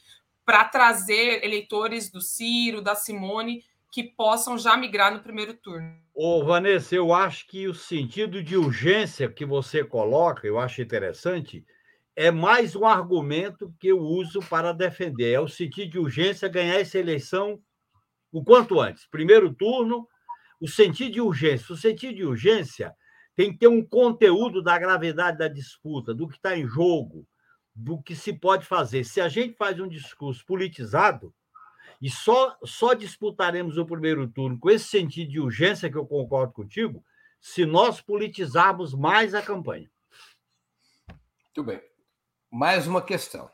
[0.45, 5.95] para trazer eleitores do Ciro, da Simone que possam já migrar no primeiro turno.
[6.15, 11.63] Ô, Vanessa, eu acho que o sentido de urgência que você coloca, eu acho interessante,
[12.17, 15.33] é mais um argumento que eu uso para defender.
[15.33, 17.61] É o sentido de urgência ganhar essa eleição
[18.33, 19.07] o quanto antes.
[19.07, 20.09] Primeiro turno,
[20.59, 21.75] o sentido de urgência.
[21.75, 22.95] O sentido de urgência
[23.37, 27.27] tem que ter um conteúdo da gravidade da disputa, do que está em jogo,
[27.75, 29.05] do que se pode fazer.
[29.05, 31.35] Se a gente faz um discurso politizado,
[32.03, 36.53] e só, só disputaremos o primeiro turno com esse sentido de urgência que eu concordo
[36.53, 37.05] contigo,
[37.41, 39.89] se nós politizarmos mais a campanha.
[41.45, 41.81] Muito bem.
[42.51, 43.49] Mais uma questão.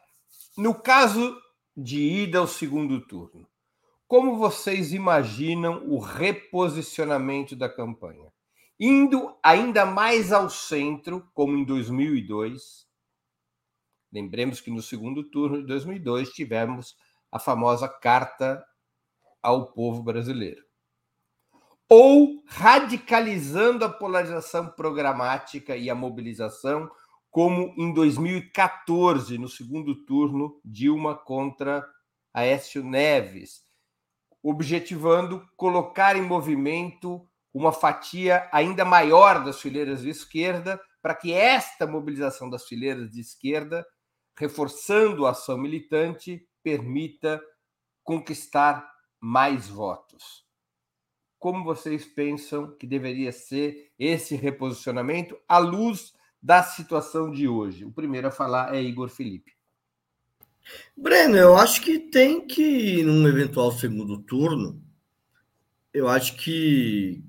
[0.57, 1.39] No caso
[1.77, 3.47] de ida ao segundo turno,
[4.07, 8.33] como vocês imaginam o reposicionamento da campanha?
[8.81, 12.89] Indo ainda mais ao centro, como em 2002.
[14.11, 16.97] Lembremos que no segundo turno de 2002 tivemos
[17.31, 18.65] a famosa carta
[19.43, 20.63] ao povo brasileiro.
[21.89, 26.91] Ou radicalizando a polarização programática e a mobilização,
[27.31, 31.87] como em 2014, no segundo turno, Dilma contra
[32.33, 33.63] Aécio Neves,
[34.43, 41.87] objetivando colocar em movimento uma fatia ainda maior das fileiras de esquerda, para que esta
[41.87, 43.87] mobilização das fileiras de esquerda,
[44.37, 47.43] reforçando a ação militante, permita
[48.03, 48.91] conquistar
[49.21, 50.47] mais votos.
[51.39, 57.85] como vocês pensam que deveria ser esse reposicionamento à luz da situação de hoje?
[57.85, 59.53] O primeiro a falar é Igor Felipe.
[60.97, 64.83] Breno, eu acho que tem que, num eventual segundo turno,
[65.95, 67.23] eu acho que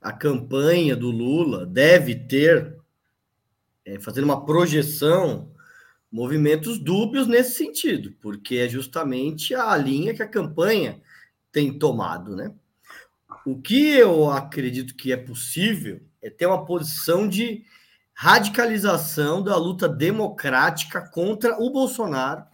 [0.00, 2.78] a campanha do Lula deve ter,
[3.84, 5.50] é, fazendo uma projeção,
[6.10, 11.00] movimentos dúbios nesse sentido, porque é justamente a linha que a campanha
[11.52, 12.52] tem tomado, né?
[13.44, 17.64] O que eu acredito que é possível é ter uma posição de
[18.12, 22.44] radicalização da luta democrática contra o Bolsonaro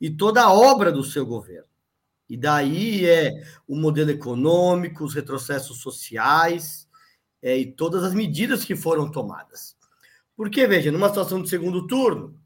[0.00, 1.68] e toda a obra do seu governo.
[2.28, 6.88] E daí é o modelo econômico, os retrocessos sociais
[7.42, 9.76] é, e todas as medidas que foram tomadas.
[10.36, 12.39] Porque, veja, numa situação de segundo turno,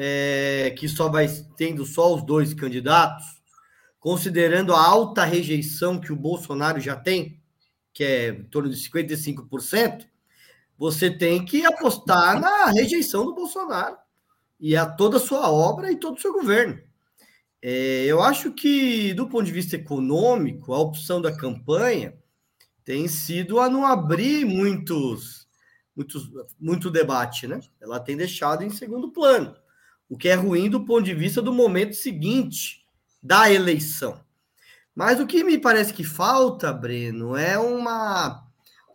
[0.00, 3.26] é, que só vai tendo só os dois candidatos,
[3.98, 7.42] considerando a alta rejeição que o Bolsonaro já tem,
[7.92, 10.06] que é em torno de 55%,
[10.78, 13.96] você tem que apostar na rejeição do Bolsonaro
[14.60, 16.80] e a toda a sua obra e todo o seu governo.
[17.60, 22.16] É, eu acho que, do ponto de vista econômico, a opção da campanha
[22.84, 25.48] tem sido a não abrir muitos,
[25.96, 26.30] muitos,
[26.60, 27.58] muito debate, né?
[27.80, 29.56] Ela tem deixado em segundo plano,
[30.08, 32.84] o que é ruim do ponto de vista do momento seguinte
[33.22, 34.20] da eleição.
[34.94, 38.44] Mas o que me parece que falta, Breno, é uma,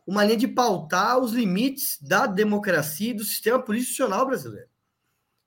[0.06, 4.68] uma linha de pautar os limites da democracia e do sistema político brasileiro.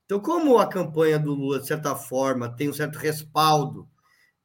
[0.05, 3.87] Então, como a campanha do Lula, de certa forma, tem um certo respaldo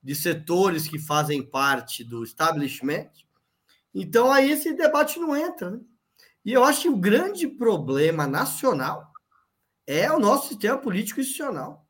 [0.03, 3.09] de setores que fazem parte do establishment,
[3.95, 5.71] então aí esse debate não entra.
[5.71, 5.81] Né?
[6.45, 9.12] E eu acho que o grande problema nacional
[9.87, 11.87] é o nosso sistema político institucional.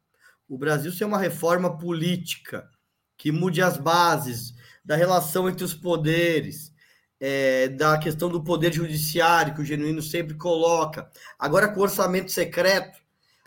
[0.49, 2.69] O Brasil ser uma reforma política
[3.17, 6.73] que mude as bases da relação entre os poderes,
[7.21, 13.01] é, da questão do poder judiciário, que o Genuíno sempre coloca, agora com orçamento secreto,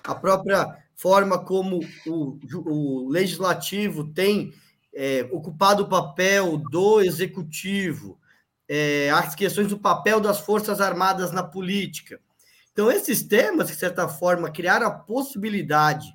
[0.04, 4.54] a própria forma como o, o legislativo tem
[4.94, 8.18] é, ocupado o papel do executivo,
[8.68, 12.20] é, as questões do papel das Forças Armadas na política.
[12.76, 16.14] Então, esses temas, de certa forma, criaram a possibilidade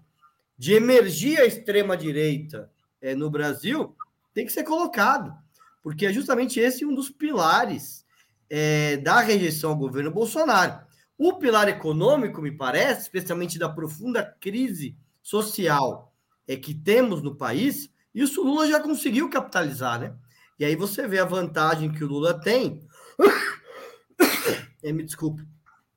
[0.58, 2.70] de emergir a extrema-direita
[3.00, 3.96] é, no Brasil,
[4.34, 5.34] tem que ser colocado,
[5.82, 8.04] porque é justamente esse um dos pilares
[8.50, 10.84] é, da rejeição ao governo Bolsonaro.
[11.16, 16.14] O pilar econômico, me parece, especialmente da profunda crise social
[16.46, 20.14] é, que temos no país, isso o Lula já conseguiu capitalizar, né?
[20.58, 22.86] E aí você vê a vantagem que o Lula tem,
[24.84, 25.42] é, me desculpe,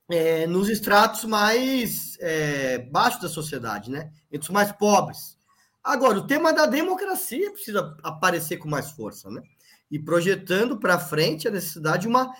[0.09, 4.11] é, nos estratos mais é, baixos da sociedade, né?
[4.31, 5.37] Entre os mais pobres.
[5.83, 9.41] Agora, o tema da democracia precisa aparecer com mais força, né?
[9.91, 12.33] E projetando para frente a necessidade de uma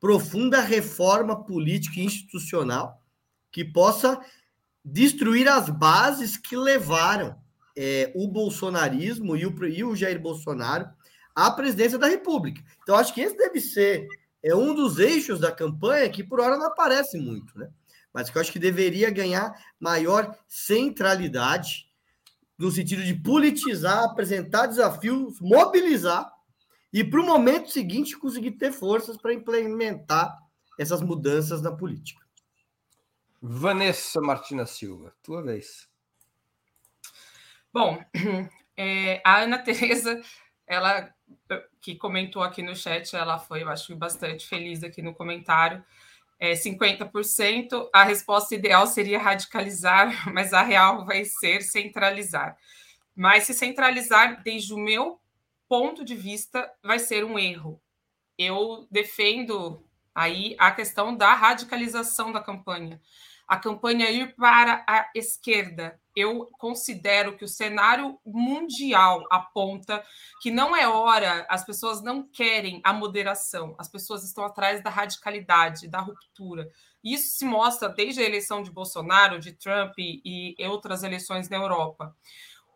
[0.00, 3.02] profunda reforma política e institucional
[3.50, 4.20] que possa
[4.84, 7.36] destruir as bases que levaram
[7.76, 10.88] é, o bolsonarismo e o, e o Jair Bolsonaro
[11.34, 12.62] à presidência da República.
[12.82, 14.06] Então, acho que esse deve ser
[14.46, 17.68] é um dos eixos da campanha que por hora não aparece muito, né?
[18.12, 21.90] Mas que eu acho que deveria ganhar maior centralidade
[22.56, 26.32] no sentido de politizar, apresentar desafios, mobilizar
[26.92, 30.38] e para o momento seguinte conseguir ter forças para implementar
[30.78, 32.24] essas mudanças na política.
[33.42, 35.88] Vanessa Martina Silva, tua vez.
[37.72, 37.98] Bom,
[38.76, 40.20] é, a Ana Tereza,
[40.68, 41.12] ela
[41.86, 45.84] que comentou aqui no chat, ela foi, eu acho, bastante feliz aqui no comentário.
[46.36, 52.56] É, 50%, a resposta ideal seria radicalizar, mas a real vai ser centralizar.
[53.14, 55.20] Mas se centralizar, desde o meu
[55.68, 57.80] ponto de vista, vai ser um erro.
[58.36, 59.80] Eu defendo
[60.12, 63.00] aí a questão da radicalização da campanha.
[63.46, 66.00] A campanha ir para a esquerda.
[66.14, 70.02] Eu considero que o cenário mundial aponta
[70.40, 74.90] que não é hora, as pessoas não querem a moderação, as pessoas estão atrás da
[74.90, 76.68] radicalidade, da ruptura.
[77.04, 81.56] Isso se mostra desde a eleição de Bolsonaro, de Trump e, e outras eleições na
[81.56, 82.16] Europa.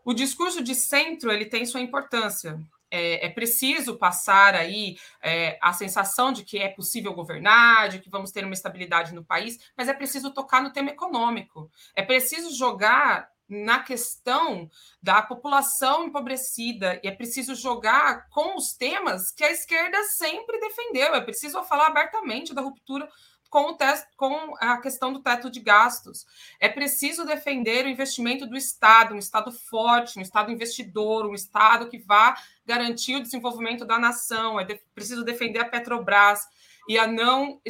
[0.04, 2.60] O discurso de centro ele tem sua importância
[2.91, 8.11] é, é, preciso passar aí é, a sensação de que é possível governar, de que
[8.11, 11.70] vamos ter uma estabilidade no país, mas é preciso tocar no tema econômico.
[11.95, 14.70] É preciso jogar na questão
[15.03, 21.14] da população empobrecida e é preciso jogar com os temas que a esquerda sempre defendeu.
[21.14, 23.09] É preciso falar abertamente da ruptura
[23.51, 26.24] com, o teto, com a questão do teto de gastos.
[26.61, 31.88] É preciso defender o investimento do Estado, um Estado forte, um Estado investidor, um Estado
[31.88, 32.36] que vá
[32.70, 34.60] garantir o desenvolvimento da nação.
[34.60, 36.40] É de, preciso defender a Petrobras
[36.88, 37.60] e a não,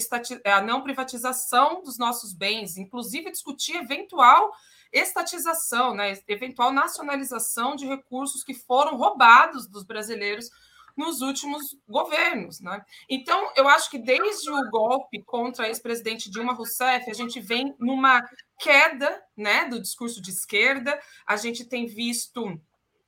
[0.45, 4.53] a não privatização dos nossos bens, inclusive discutir eventual
[4.93, 10.51] estatização, né, eventual nacionalização de recursos que foram roubados dos brasileiros
[10.97, 12.61] nos últimos governos.
[12.61, 12.85] Né?
[13.09, 17.73] Então, eu acho que desde o golpe contra a ex-presidente Dilma Rousseff, a gente vem
[17.79, 18.29] numa
[18.59, 22.61] queda né, do discurso de esquerda, a gente tem visto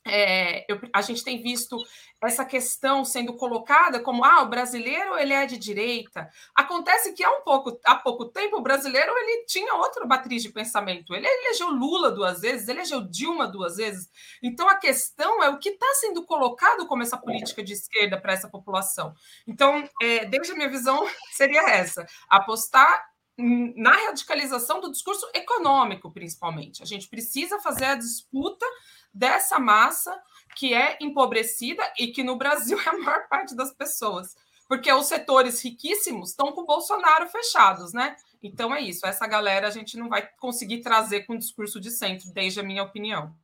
[0.04, 1.76] é, eu, a gente tem visto
[2.22, 6.28] essa questão sendo colocada como ah, o brasileiro ele é de direita.
[6.54, 10.50] Acontece que há um pouco, há pouco tempo o brasileiro ele tinha outra matriz de
[10.50, 11.14] pensamento.
[11.14, 14.08] Ele elegeu Lula duas vezes, elegeu Dilma duas vezes.
[14.42, 18.32] Então a questão é o que está sendo colocado como essa política de esquerda para
[18.32, 19.14] essa população.
[19.46, 23.04] Então, é, desde a minha visão, seria essa: apostar
[23.38, 26.82] na radicalização do discurso econômico, principalmente.
[26.82, 28.66] A gente precisa fazer a disputa
[29.12, 30.18] dessa massa
[30.56, 34.34] que é empobrecida e que no Brasil é a maior parte das pessoas.
[34.68, 38.16] Porque os setores riquíssimos estão com o Bolsonaro fechados, né?
[38.42, 39.06] Então é isso.
[39.06, 42.62] Essa galera a gente não vai conseguir trazer com o discurso de centro, desde a
[42.62, 43.34] minha opinião.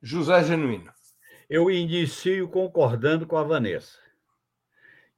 [0.00, 0.92] José Genuíno.
[1.48, 3.98] Eu inicio concordando com a Vanessa.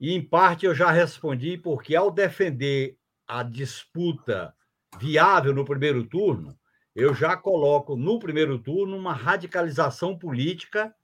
[0.01, 4.55] E, em parte, eu já respondi, porque ao defender a disputa
[4.99, 6.59] viável no primeiro turno,
[6.95, 10.95] eu já coloco no primeiro turno uma radicalização política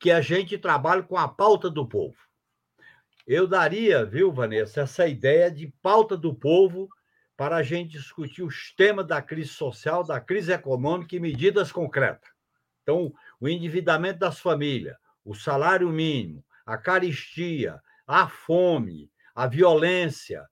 [0.00, 2.16] que a gente trabalha com a pauta do povo.
[3.26, 6.88] Eu daria, viu, Vanessa, essa ideia de pauta do povo
[7.36, 12.30] para a gente discutir os temas da crise social, da crise econômica e medidas concretas.
[12.82, 20.46] Então, o endividamento das famílias, o salário mínimo, a caristia, a fome, a violência,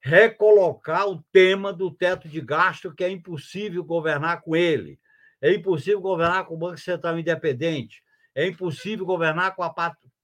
[0.00, 4.98] recolocar o tema do teto de gasto, que é impossível governar com ele.
[5.40, 8.02] É impossível governar com o Banco Central independente.
[8.34, 9.74] É impossível governar com a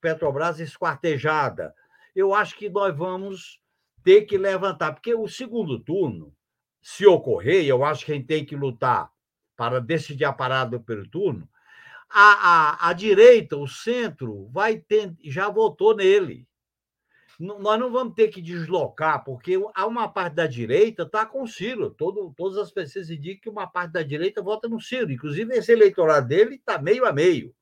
[0.00, 1.74] Petrobras esquartejada.
[2.14, 3.60] Eu acho que nós vamos
[4.02, 6.32] ter que levantar, porque o segundo turno,
[6.82, 9.10] se ocorrer, eu acho que a gente tem que lutar
[9.56, 11.48] para decidir a parada primeiro turno,
[12.10, 16.46] a, a, a direita, o centro, vai ter, já votou nele
[17.38, 21.48] nós não vamos ter que deslocar, porque há uma parte da direita está com o
[21.48, 21.90] Ciro.
[21.90, 25.10] Todo, todas as pessoas indicam que uma parte da direita vota no Ciro.
[25.10, 27.54] Inclusive, esse eleitorado dele está meio a meio.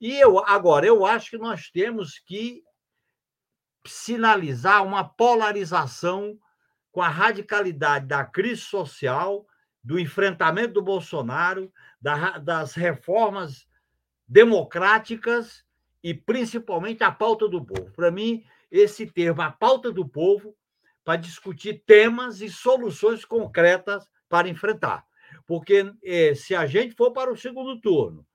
[0.00, 2.62] E eu agora, eu acho que nós temos que
[3.86, 6.38] sinalizar uma polarização
[6.90, 9.46] com a radicalidade da crise social,
[9.82, 13.66] do enfrentamento do Bolsonaro, da, das reformas
[14.26, 15.64] democráticas
[16.02, 17.90] e principalmente a pauta do povo.
[17.92, 20.54] Para mim, esse termo, a pauta do povo,
[21.04, 25.04] para discutir temas e soluções concretas para enfrentar.
[25.46, 28.26] Porque eh, se a gente for para o segundo turno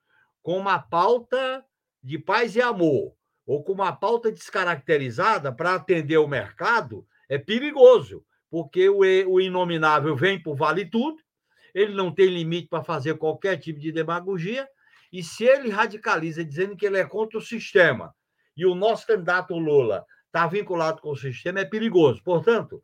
[0.42, 1.66] com uma pauta
[2.04, 3.16] de paz e amor,
[3.46, 10.16] ou com uma pauta descaracterizada para atender o mercado, é perigoso, porque o, o inominável
[10.16, 11.18] vem por vale tudo,
[11.74, 14.68] ele não tem limite para fazer qualquer tipo de demagogia,
[15.12, 18.14] e se ele radicaliza dizendo que ele é contra o sistema,
[18.56, 20.06] e o nosso candidato Lula
[20.36, 22.22] está vinculado com o sistema, é perigoso.
[22.22, 22.84] Portanto,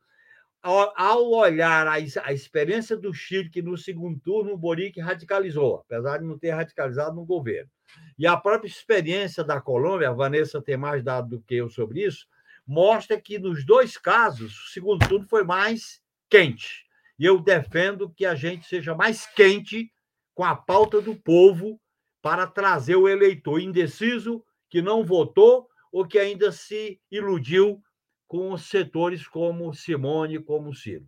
[0.63, 6.19] ao, olhar a, a, experiência do Chile, que no segundo turno o Boric radicalizou, apesar
[6.19, 7.69] de não ter radicalizado no governo,
[8.17, 12.05] e a própria experiência da Colômbia, a Vanessa tem mais dado do que eu sobre
[12.05, 12.25] isso,
[12.65, 16.85] mostra que nos dois casos o segundo turno foi mais quente.
[17.19, 19.91] E eu defendo que a gente seja mais quente
[20.33, 21.81] com a pauta do povo
[22.21, 27.81] para trazer o eleitor indeciso que não votou ou que ainda se iludiu
[28.27, 31.05] com setores como Simone, como Ciro?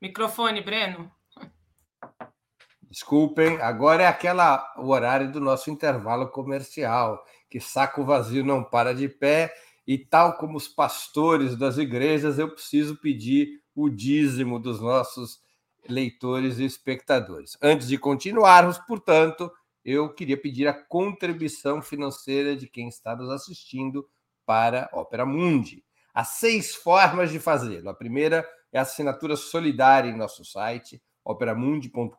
[0.00, 1.10] Microfone, Breno.
[2.82, 8.94] Desculpem, agora é aquela o horário do nosso intervalo comercial, que saco vazio não para
[8.94, 9.52] de pé,
[9.86, 15.40] e tal como os pastores das igrejas, eu preciso pedir o dízimo dos nossos
[15.88, 17.56] leitores e espectadores.
[17.60, 19.50] Antes de continuarmos, portanto,
[19.84, 24.08] eu queria pedir a contribuição financeira de quem está nos assistindo
[24.44, 25.84] para Opera Mundi.
[26.12, 27.88] Há seis formas de fazê-lo.
[27.88, 32.16] A primeira é a assinatura solidária em nosso site, operamundi.com.br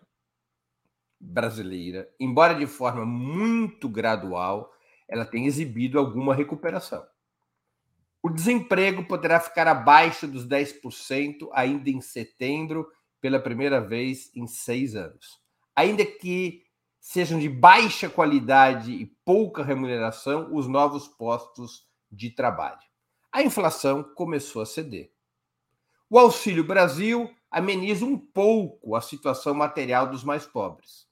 [1.19, 4.73] brasileira, embora de forma muito gradual,
[5.07, 7.05] ela tem exibido alguma recuperação.
[8.23, 14.95] O desemprego poderá ficar abaixo dos 10% ainda em setembro, pela primeira vez em seis
[14.95, 15.39] anos.
[15.75, 16.63] Ainda que
[16.99, 22.81] sejam de baixa qualidade e pouca remuneração os novos postos de trabalho.
[23.31, 25.15] A inflação começou a ceder.
[26.09, 31.05] O Auxílio Brasil ameniza um pouco a situação material dos mais pobres.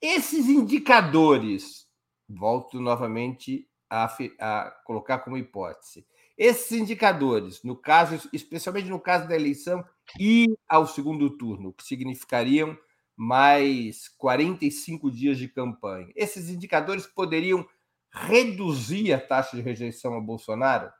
[0.00, 1.86] Esses indicadores,
[2.26, 6.06] volto novamente a, a, colocar como hipótese,
[6.38, 9.84] esses indicadores, no caso, especialmente no caso da eleição
[10.18, 12.76] e ao segundo turno, que significariam
[13.14, 17.66] mais 45 dias de campanha, esses indicadores poderiam
[18.10, 20.90] reduzir a taxa de rejeição a Bolsonaro?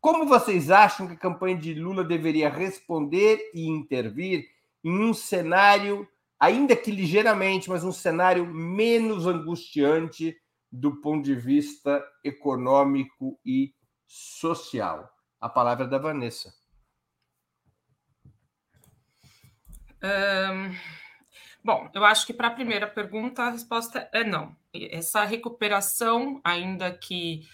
[0.00, 4.48] Como vocês acham que a campanha de Lula deveria responder e intervir
[4.84, 10.36] em um cenário, ainda que ligeiramente, mas um cenário menos angustiante
[10.70, 13.74] do ponto de vista econômico e
[14.06, 15.10] social?
[15.40, 16.54] A palavra é da Vanessa.
[20.02, 20.76] Um,
[21.64, 24.54] bom, eu acho que para a primeira pergunta a resposta é não.
[24.72, 27.48] Essa recuperação, ainda que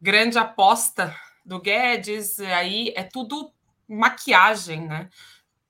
[0.00, 1.14] grande aposta
[1.44, 3.52] do Guedes, aí é tudo
[3.88, 5.08] maquiagem, né?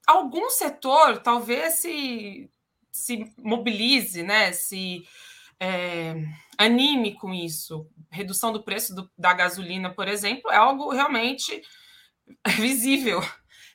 [0.07, 2.51] Algum setor talvez se,
[2.93, 4.53] se mobilize, né?
[4.53, 5.07] Se
[5.59, 6.15] é,
[6.59, 7.89] anime com isso.
[8.11, 11.63] Redução do preço do, da gasolina, por exemplo, é algo realmente
[12.59, 13.21] visível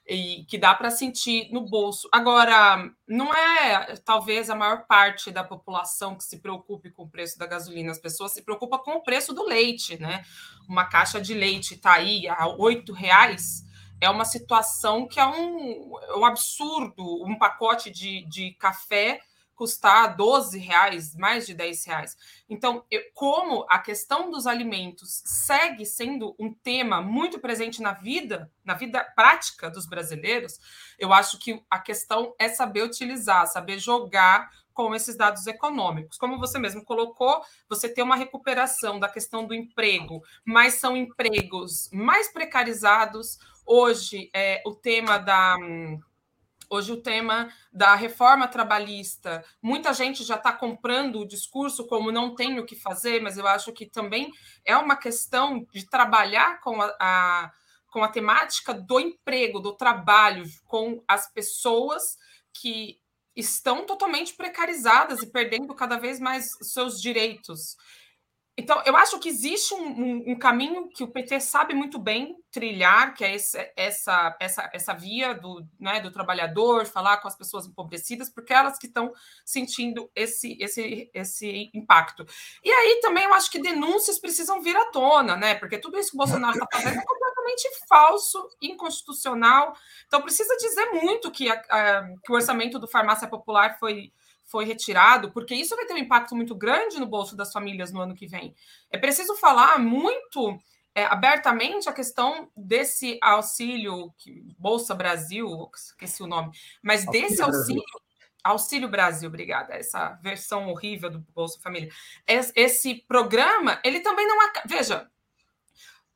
[0.10, 2.10] e que dá para sentir no bolso.
[2.12, 7.38] Agora, não é talvez a maior parte da população que se preocupe com o preço
[7.38, 10.26] da gasolina, as pessoas se preocupam com o preço do leite, né?
[10.68, 13.64] Uma caixa de leite está aí a oito reais,
[14.02, 19.22] é uma situação que é um, um absurdo, um pacote de, de café
[19.60, 22.18] custar 12 reais, mais de 10 reais.
[22.50, 28.50] Então, eu, como a questão dos alimentos segue sendo um tema muito presente na vida,
[28.64, 30.58] na vida prática dos brasileiros,
[30.98, 36.18] eu acho que a questão é saber utilizar, saber jogar com esses dados econômicos.
[36.18, 41.90] Como você mesmo colocou, você tem uma recuperação da questão do emprego, mas são empregos
[41.92, 43.38] mais precarizados.
[43.66, 46.00] Hoje, é, o tema da hum,
[46.70, 52.36] Hoje, o tema da reforma trabalhista, muita gente já está comprando o discurso como não
[52.36, 54.32] tem o que fazer, mas eu acho que também
[54.64, 57.52] é uma questão de trabalhar com a, a
[57.92, 62.18] com a temática do emprego, do trabalho, com as pessoas
[62.54, 63.00] que
[63.36, 67.76] estão totalmente precarizadas e perdendo cada vez mais seus direitos.
[68.60, 72.36] Então, eu acho que existe um, um, um, caminho que o PT sabe muito bem
[72.52, 77.38] trilhar, que é esse, essa, essa, essa via do, né, do trabalhador, falar com as
[77.38, 79.14] pessoas empobrecidas, porque elas que estão
[79.46, 82.26] sentindo esse, esse, esse impacto.
[82.62, 85.56] E aí também eu acho que denúncias precisam vir à tona, né?
[85.56, 89.74] Porque tudo isso que o Bolsonaro está fazendo é completamente falso, inconstitucional.
[90.06, 94.12] Então, precisa dizer muito que, a, a, que o orçamento do Farmácia Popular foi
[94.50, 98.02] foi retirado, porque isso vai ter um impacto muito grande no bolso das famílias no
[98.02, 98.56] ano que vem.
[98.90, 100.60] É preciso falar muito
[100.96, 107.42] é, abertamente a questão desse auxílio, que, Bolsa Brasil, esqueci o nome, mas auxílio desse
[107.42, 107.84] auxílio.
[107.84, 108.10] Brasil.
[108.42, 109.74] Auxílio Brasil, obrigada.
[109.74, 111.90] Essa versão horrível do Bolsa Família.
[112.56, 114.38] Esse programa, ele também não.
[114.66, 115.10] Veja,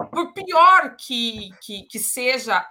[0.10, 2.66] por pior que, que, que seja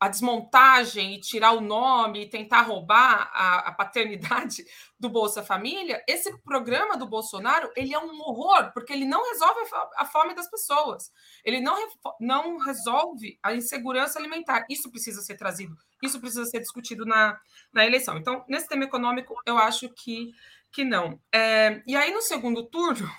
[0.00, 4.64] a desmontagem e tirar o nome e tentar roubar a, a, paternidade
[4.98, 9.60] do Bolsa Família, esse programa do Bolsonaro ele é um horror, porque ele não resolve
[9.96, 11.12] a, fome das pessoas,
[11.44, 11.76] ele não,
[12.20, 14.64] não resolve a insegurança alimentar.
[14.70, 17.38] Isso precisa ser trazido, isso precisa ser discutido na,
[17.72, 18.16] na eleição.
[18.16, 20.32] Então, nesse tema econômico, eu acho que,
[20.70, 21.20] que não.
[21.32, 23.10] É, e aí, no segundo turno,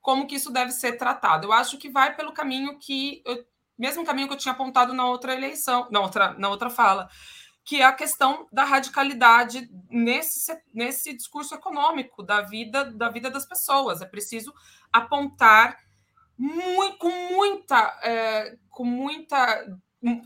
[0.00, 1.46] como que isso deve ser tratado?
[1.46, 3.46] Eu acho que vai pelo caminho que eu
[3.78, 7.08] mesmo caminho que eu tinha apontado na outra eleição, na outra, na outra fala,
[7.64, 13.46] que é a questão da radicalidade nesse, nesse discurso econômico da vida da vida das
[13.46, 14.02] pessoas.
[14.02, 14.52] É preciso
[14.92, 15.78] apontar
[16.36, 19.64] muito, com muita, é, com muita,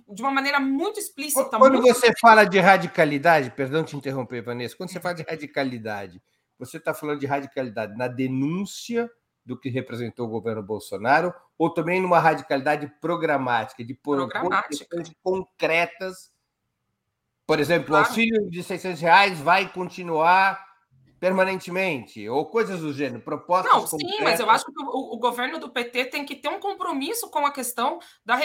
[0.08, 1.58] de uma maneira muito explícita.
[1.58, 1.92] Quando muito...
[1.92, 6.22] você fala de radicalidade, perdão te interromper, Vanessa, quando você fala de radicalidade,
[6.58, 9.10] você está falando de radicalidade na denúncia
[9.46, 14.28] do que representou o governo Bolsonaro, ou também numa radicalidade programática, de pôr
[14.68, 16.32] questões concretas.
[17.46, 18.04] Por exemplo, claro.
[18.04, 20.66] o auxílio de 600 reais vai continuar
[21.20, 24.16] permanentemente, ou coisas do gênero, propostas Não, concretas.
[24.16, 27.30] sim, mas eu acho que o, o, governo do PT tem que ter um compromisso
[27.30, 28.38] com a questão da,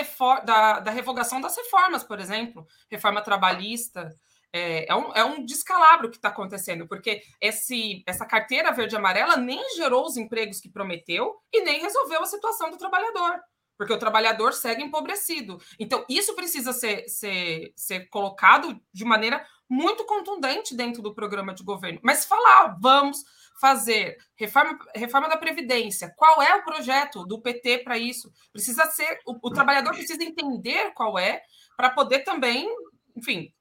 [0.45, 4.16] da, da revogação das reformas, por exemplo, reforma trabalhista,
[4.54, 9.76] é, é, um, é um descalabro que está acontecendo, porque esse, essa carteira verde-amarela nem
[9.76, 13.39] gerou os empregos que prometeu e nem resolveu a situação do trabalhador,
[13.78, 15.58] porque o trabalhador segue empobrecido.
[15.80, 21.64] Então, isso precisa ser, ser, ser colocado de maneira muito contundente dentro do programa de
[21.64, 22.02] governo.
[22.04, 23.24] Mas falar, vamos
[23.60, 28.30] fazer reforma, reforma da Previdência, qual é o projeto do PT para isso?
[28.52, 31.41] Precisa ser, o, o trabalhador precisa entender qual é,
[31.78, 32.68] para poder também,
[33.16, 33.54] enfim,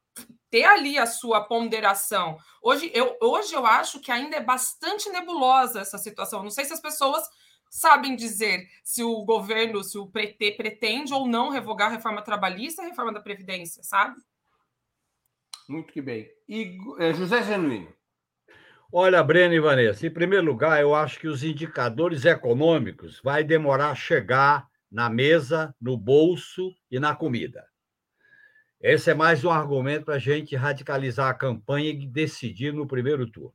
[0.51, 2.37] ter ali a sua ponderação.
[2.61, 6.43] Hoje eu, hoje eu acho que ainda é bastante nebulosa essa situação.
[6.43, 7.23] Não sei se as pessoas
[7.69, 12.81] sabem dizer se o governo, se o PT pretende ou não revogar a reforma trabalhista
[12.81, 14.19] e a reforma da Previdência, sabe?
[15.69, 16.27] Muito que bem.
[16.49, 17.93] E é, José Genuíno.
[18.91, 23.91] Olha, Breno e Vanessa, em primeiro lugar, eu acho que os indicadores econômicos vai demorar
[23.91, 27.70] a chegar na mesa, no bolso e na comida.
[28.83, 33.29] Esse é mais um argumento para a gente radicalizar a campanha e decidir no primeiro
[33.29, 33.53] turno.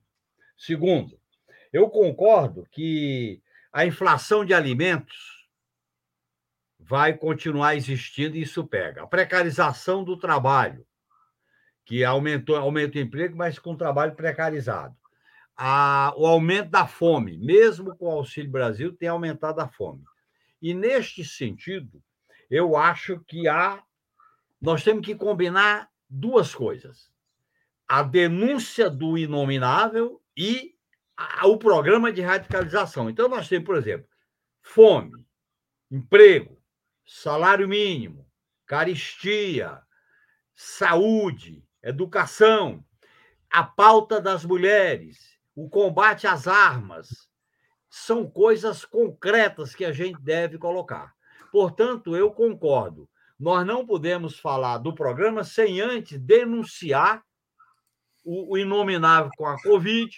[0.57, 1.19] Segundo,
[1.73, 5.49] eu concordo que a inflação de alimentos
[6.79, 9.03] vai continuar existindo e isso pega.
[9.03, 10.87] A precarização do trabalho,
[11.85, 14.97] que aumentou, aumenta o emprego, mas com trabalho precarizado.
[15.57, 20.05] A, o aumento da fome, mesmo com o Auxílio Brasil, tem aumentado a fome.
[20.63, 22.01] E, neste sentido,
[22.49, 23.83] eu acho que há
[24.67, 27.09] nós temos que combinar duas coisas:
[27.87, 30.75] a denúncia do inominável e
[31.17, 33.09] a, o programa de radicalização.
[33.09, 34.09] Então, nós temos, por exemplo,
[34.61, 35.25] fome,
[35.89, 36.61] emprego,
[37.07, 38.29] salário mínimo,
[38.67, 39.81] caristia,
[40.53, 42.85] saúde, educação,
[43.49, 47.31] a pauta das mulheres, o combate às armas.
[47.89, 51.15] São coisas concretas que a gente deve colocar.
[51.53, 53.09] Portanto, eu concordo
[53.39, 57.23] nós não podemos falar do programa sem antes denunciar
[58.25, 60.11] o, o inominável com a Covid,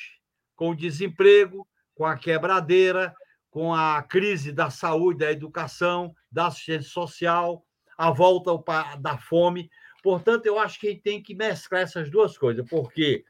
[0.55, 3.14] com o desemprego, com a quebradeira,
[3.51, 7.64] com a crise da saúde, da educação, da assistência social,
[7.97, 8.53] a volta
[9.01, 9.69] da fome.
[10.03, 13.25] Portanto, eu acho que tem que mesclar essas duas coisas, porque,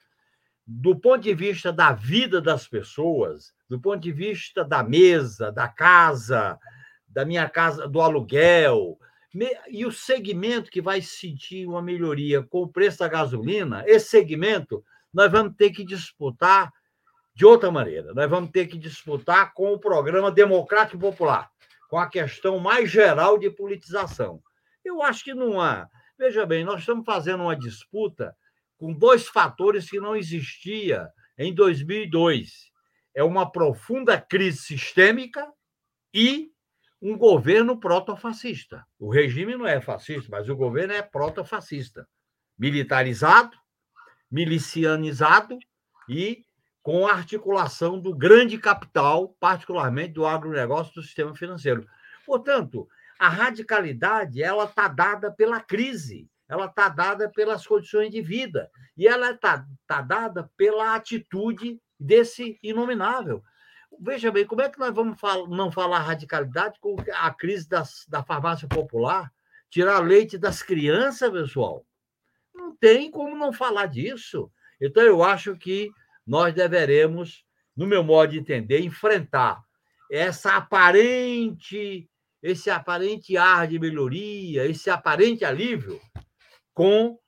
[0.66, 5.66] do ponto de vista da vida das pessoas, do ponto de vista da mesa, da
[5.66, 6.58] casa,
[7.08, 8.98] da minha casa, do aluguel,
[9.68, 14.82] e o segmento que vai sentir uma melhoria com o preço da gasolina, esse segmento
[15.12, 16.72] nós vamos ter que disputar
[17.34, 18.12] de outra maneira.
[18.14, 21.50] Nós vamos ter que disputar com o programa Democrático Popular,
[21.88, 24.42] com a questão mais geral de politização.
[24.84, 25.88] Eu acho que não há.
[26.18, 28.34] Veja bem, nós estamos fazendo uma disputa
[28.76, 32.72] com dois fatores que não existia em 2002.
[33.14, 35.46] É uma profunda crise sistêmica
[36.12, 36.50] e
[37.00, 38.84] um governo proto-fascista.
[38.98, 42.08] O regime não é fascista, mas o governo é proto-fascista.
[42.58, 43.56] Militarizado,
[44.30, 45.58] milicianizado
[46.08, 46.44] e
[46.82, 51.86] com a articulação do grande capital, particularmente do agronegócio do sistema financeiro.
[52.26, 52.88] Portanto,
[53.18, 59.06] a radicalidade ela está dada pela crise, ela está dada pelas condições de vida e
[59.06, 63.42] ela está tá dada pela atitude desse inominável.
[64.00, 68.04] Veja bem, como é que nós vamos fal não falar radicalidade com a crise das,
[68.08, 69.32] da farmácia popular?
[69.68, 71.84] Tirar leite das crianças, pessoal?
[72.54, 74.50] Não tem como não falar disso.
[74.80, 75.90] Então, eu acho que
[76.24, 77.44] nós deveremos,
[77.76, 79.62] no meu modo de entender, enfrentar
[80.10, 82.08] essa aparente,
[82.42, 86.00] esse aparente ar de melhoria, esse aparente alívio,
[86.72, 87.18] com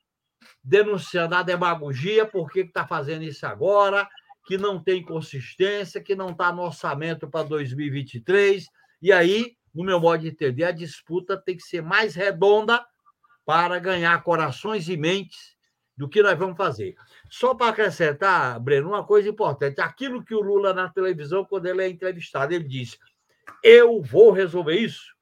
[0.62, 4.08] denunciando a demagogia, por que está fazendo isso agora,
[4.50, 8.66] que não tem consistência, que não está no orçamento para 2023.
[9.00, 12.84] E aí, no meu modo de entender, a disputa tem que ser mais redonda
[13.46, 15.56] para ganhar corações e mentes
[15.96, 16.96] do que nós vamos fazer.
[17.30, 21.84] Só para acrescentar, Breno, uma coisa importante: aquilo que o Lula na televisão, quando ele
[21.84, 22.98] é entrevistado, ele disse:
[23.62, 25.14] Eu vou resolver isso.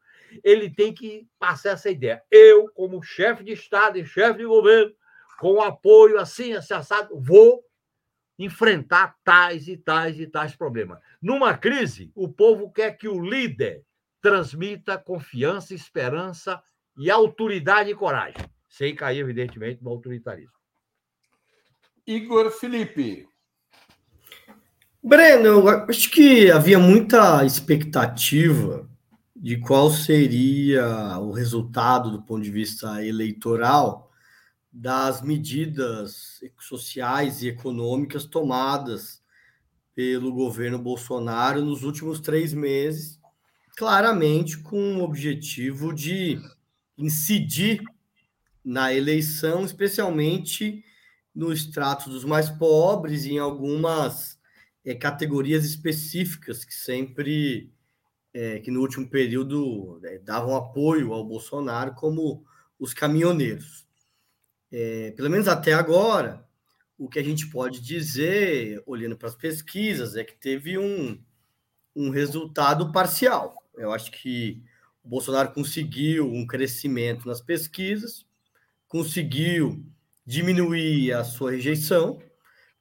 [0.43, 2.23] Ele tem que passar essa ideia.
[2.31, 4.91] Eu, como chefe de Estado e chefe de governo,
[5.39, 7.68] com apoio assim, assado, vou
[8.39, 10.99] enfrentar tais e tais e tais problemas.
[11.21, 13.83] Numa crise, o povo quer que o líder
[14.23, 16.63] transmita confiança, esperança
[16.97, 20.53] e autoridade e coragem, sem cair, evidentemente, no autoritarismo.
[22.07, 23.27] Igor Felipe.
[25.03, 28.89] Breno, acho que havia muita expectativa
[29.35, 34.08] de qual seria o resultado do ponto de vista eleitoral
[34.73, 39.23] das medidas sociais e econômicas tomadas
[39.95, 43.19] pelo governo Bolsonaro nos últimos três meses,
[43.77, 46.41] claramente com o objetivo de
[46.97, 47.83] incidir
[48.65, 50.85] na eleição, especialmente
[51.35, 54.39] no extrato dos mais pobres e em algumas
[54.85, 57.73] é, categorias específicas que sempre,
[58.35, 62.45] é, que no último período é, davam apoio ao Bolsonaro, como
[62.79, 63.88] os caminhoneiros
[64.71, 66.47] é, pelo menos até agora,
[66.99, 71.19] o que a gente pode dizer, olhando para as pesquisas, é que teve um,
[71.95, 73.55] um resultado parcial.
[73.77, 74.63] Eu acho que
[75.05, 78.27] o Bolsonaro conseguiu um crescimento nas pesquisas,
[78.89, 79.85] conseguiu
[80.27, 82.21] diminuir a sua rejeição,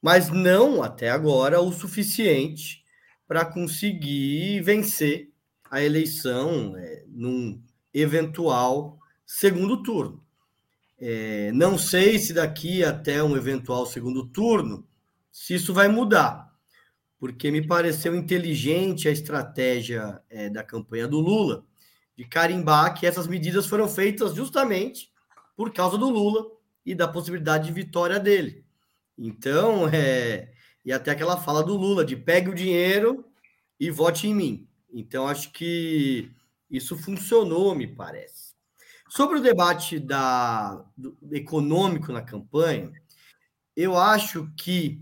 [0.02, 2.84] mas não até agora o suficiente
[3.26, 5.30] para conseguir vencer
[5.70, 7.62] a eleição é, num
[7.92, 10.24] eventual segundo turno.
[11.00, 14.86] É, não sei se daqui até um eventual segundo turno,
[15.30, 16.52] se isso vai mudar,
[17.18, 21.64] porque me pareceu inteligente a estratégia é, da campanha do Lula
[22.18, 25.12] de carimbar que essas medidas foram feitas justamente
[25.56, 26.50] por causa do Lula
[26.84, 28.64] e da possibilidade de vitória dele.
[29.16, 30.50] Então, é,
[30.84, 33.24] e até aquela fala do Lula de pegue o dinheiro
[33.78, 34.68] e vote em mim.
[34.92, 36.32] Então, acho que
[36.68, 38.47] isso funcionou, me parece.
[39.08, 42.92] Sobre o debate da, do, econômico na campanha,
[43.74, 45.00] eu acho que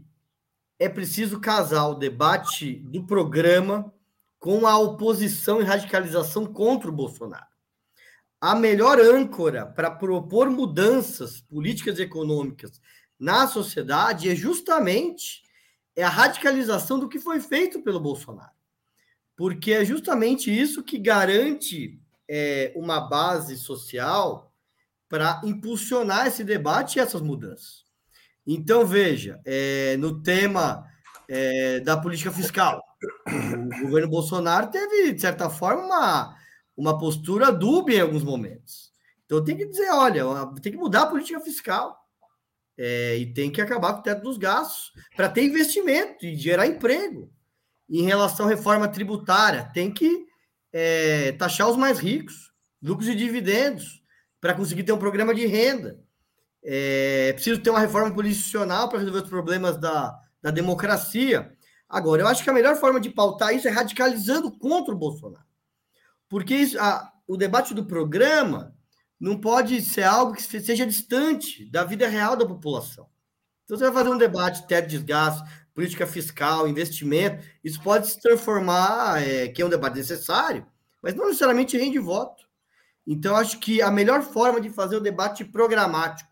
[0.78, 3.92] é preciso casar o debate do programa
[4.38, 7.46] com a oposição e radicalização contra o Bolsonaro.
[8.40, 12.80] A melhor âncora para propor mudanças políticas e econômicas
[13.18, 15.42] na sociedade é justamente
[15.96, 18.54] é a radicalização do que foi feito pelo Bolsonaro.
[19.34, 21.98] Porque é justamente isso que garante
[22.28, 24.52] é, uma base social
[25.08, 27.84] para impulsionar esse debate e essas mudanças.
[28.46, 30.84] Então, veja, é, no tema
[31.28, 32.80] é, da política fiscal,
[33.26, 36.36] o governo Bolsonaro teve, de certa forma, uma,
[36.76, 38.92] uma postura dúbia em alguns momentos.
[39.24, 40.24] Então, tem que dizer: olha,
[40.62, 42.04] tem que mudar a política fiscal.
[42.78, 46.66] É, e tem que acabar com o teto dos gastos para ter investimento e gerar
[46.66, 47.32] emprego.
[47.88, 50.25] Em relação à reforma tributária, tem que
[50.78, 52.52] é, taxar os mais ricos,
[52.82, 54.02] lucros e dividendos,
[54.38, 55.98] para conseguir ter um programa de renda.
[56.62, 61.50] É preciso ter uma reforma institucional para resolver os problemas da, da democracia.
[61.88, 65.46] Agora, eu acho que a melhor forma de pautar isso é radicalizando contra o Bolsonaro.
[66.28, 68.76] Porque isso, a, o debate do programa
[69.18, 73.08] não pode ser algo que seja distante da vida real da população.
[73.64, 75.42] Então, você vai fazer um debate teto de desgaste,
[75.76, 80.66] política fiscal, investimento, isso pode se transformar, é, que é um debate necessário,
[81.02, 82.46] mas não necessariamente rende voto.
[83.06, 86.30] Então, acho que a melhor forma de fazer o debate programático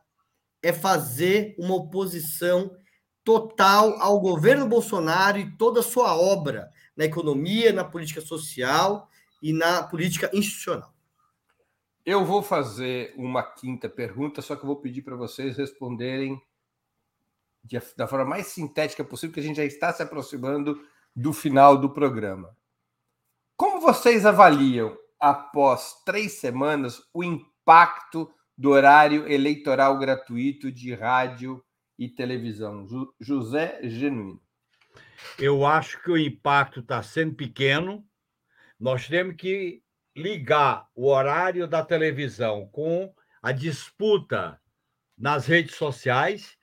[0.62, 2.74] é fazer uma oposição
[3.22, 9.10] total ao governo Bolsonaro e toda a sua obra na economia, na política social
[9.42, 10.90] e na política institucional.
[12.04, 16.40] Eu vou fazer uma quinta pergunta, só que eu vou pedir para vocês responderem
[17.64, 20.78] de, da forma mais sintética possível, que a gente já está se aproximando
[21.16, 22.54] do final do programa.
[23.56, 31.64] Como vocês avaliam, após três semanas, o impacto do horário eleitoral gratuito de rádio
[31.98, 32.86] e televisão?
[33.18, 34.42] José Genuíno.
[35.38, 38.04] Eu acho que o impacto está sendo pequeno.
[38.78, 39.82] Nós temos que
[40.14, 44.60] ligar o horário da televisão com a disputa
[45.16, 46.56] nas redes sociais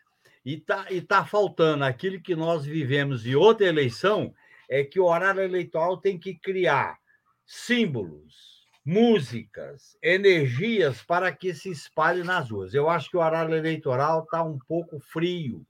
[0.46, 4.34] e está e tá faltando aquilo que nós vivemos de outra eleição,
[4.70, 6.98] é que o horário eleitoral tem que criar
[7.46, 12.74] símbolos, músicas, energias para que se espalhe nas ruas.
[12.74, 15.66] Eu acho que o horário eleitoral está um pouco frio.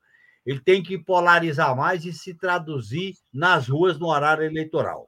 [0.45, 5.05] Ele tem que polarizar mais e se traduzir nas ruas no horário eleitoral.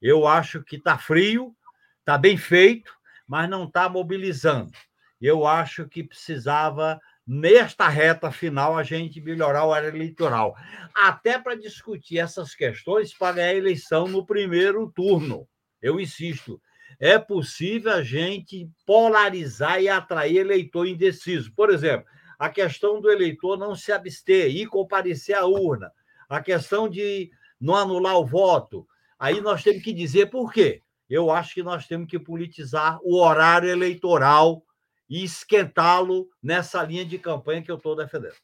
[0.00, 1.54] Eu acho que está frio,
[2.00, 2.92] está bem feito,
[3.26, 4.72] mas não está mobilizando.
[5.20, 10.56] Eu acho que precisava, nesta reta final, a gente melhorar o horário eleitoral,
[10.94, 15.46] até para discutir essas questões para a eleição no primeiro turno.
[15.82, 16.58] Eu insisto,
[16.98, 21.52] é possível a gente polarizar e atrair eleitor indeciso.
[21.52, 22.06] Por exemplo,
[22.38, 25.92] a questão do eleitor não se abster e comparecer à urna,
[26.30, 28.88] a questão de não anular o voto.
[29.18, 30.82] Aí nós temos que dizer por quê.
[31.10, 34.62] Eu acho que nós temos que politizar o horário eleitoral
[35.08, 38.36] e esquentá-lo nessa linha de campanha que eu estou defendendo.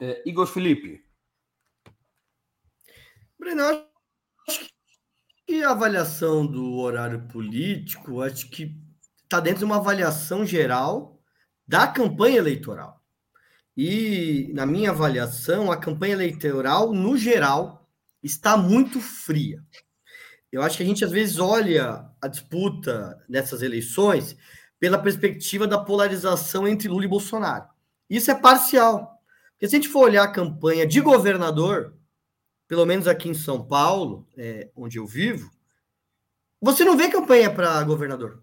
[0.00, 1.04] É, Igor Felipe.
[3.38, 3.62] Breno,
[4.46, 4.68] acho
[5.46, 8.76] que a avaliação do horário político, acho que
[9.24, 11.20] está dentro de uma avaliação geral
[11.66, 13.04] da campanha eleitoral.
[13.76, 17.88] E, na minha avaliação, a campanha eleitoral, no geral,
[18.22, 19.62] está muito fria.
[20.50, 24.36] Eu acho que a gente, às vezes, olha a disputa nessas eleições
[24.78, 27.68] pela perspectiva da polarização entre Lula e Bolsonaro.
[28.08, 29.20] Isso é parcial.
[29.52, 31.94] Porque se a gente for olhar a campanha de governador,
[32.66, 35.50] pelo menos aqui em São Paulo, é, onde eu vivo,
[36.60, 38.42] você não vê campanha para governador.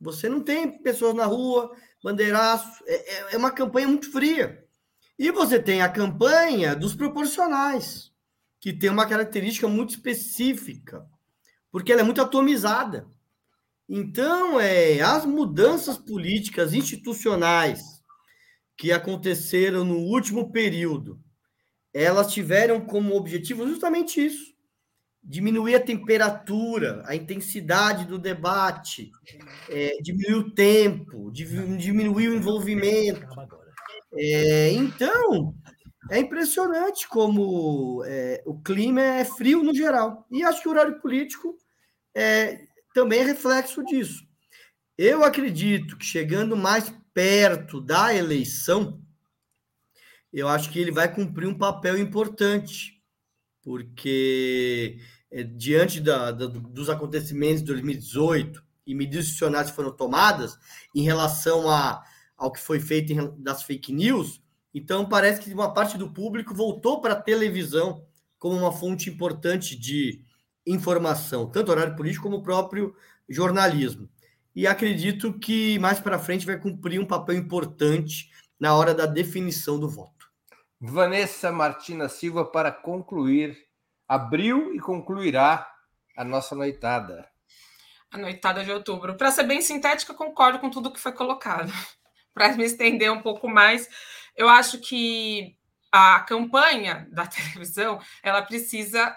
[0.00, 2.82] Você não tem pessoas na rua, bandeiraço.
[2.86, 4.66] É, é, é uma campanha muito fria.
[5.18, 8.10] E você tem a campanha dos proporcionais,
[8.58, 11.06] que tem uma característica muito específica,
[11.70, 13.06] porque ela é muito atomizada.
[13.92, 18.00] Então, é, as mudanças políticas institucionais
[18.78, 21.20] que aconteceram no último período,
[21.92, 24.54] elas tiveram como objetivo justamente isso:
[25.20, 29.10] diminuir a temperatura, a intensidade do debate,
[29.68, 33.26] é, diminuir o tempo, diminuir o envolvimento.
[34.14, 35.52] É, então,
[36.12, 40.28] é impressionante como é, o clima é frio no geral.
[40.30, 41.58] E acho que o horário político
[42.14, 44.24] é, também é reflexo disso.
[44.96, 49.00] Eu acredito que chegando mais perto da eleição,
[50.32, 53.00] eu acho que ele vai cumprir um papel importante
[53.62, 54.98] porque
[55.30, 60.58] é, diante da, da, dos acontecimentos de 2018 e medidas institucionais que foram tomadas
[60.94, 62.02] em relação a,
[62.36, 66.54] ao que foi feito em, das fake news, então parece que uma parte do público
[66.54, 68.04] voltou para a televisão
[68.38, 70.24] como uma fonte importante de
[70.66, 72.94] informação, tanto horário político como o próprio
[73.28, 74.08] jornalismo.
[74.54, 79.78] E acredito que mais para frente vai cumprir um papel importante na hora da definição
[79.78, 80.28] do voto.
[80.80, 83.56] Vanessa Martina Silva para concluir.
[84.08, 85.70] Abriu e concluirá
[86.16, 87.28] a nossa noitada.
[88.10, 89.14] A noitada de outubro.
[89.14, 91.72] Para ser bem sintética, concordo com tudo que foi colocado.
[92.34, 93.88] Para me estender um pouco mais,
[94.36, 95.56] eu acho que
[95.92, 99.16] a campanha da televisão ela precisa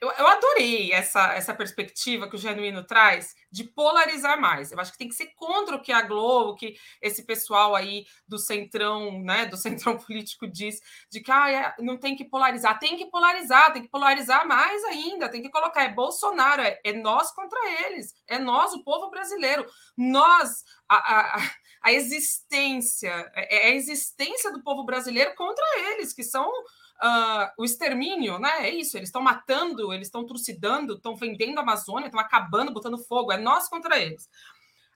[0.00, 4.72] eu, eu, adorei essa, essa perspectiva que o Genuíno traz de polarizar mais.
[4.72, 8.04] Eu acho que tem que ser contra o que a Globo, que esse pessoal aí
[8.26, 12.76] do centrão, né, do centrão político diz, de que ah, é, não tem que polarizar.
[12.80, 15.84] Tem que polarizar, tem que polarizar mais ainda, tem que colocar.
[15.84, 19.64] É Bolsonaro, é, é nós contra eles, é nós, o povo brasileiro.
[19.96, 21.50] Nós, a, a,
[21.82, 26.50] a existência, é, é a existência do povo brasileiro contra eles, que são
[27.02, 28.68] uh, o extermínio, né?
[28.68, 32.98] É isso, eles estão matando, eles estão trucidando, estão vendendo a Amazônia, estão acabando, botando
[32.98, 34.28] fogo, é nós contra eles.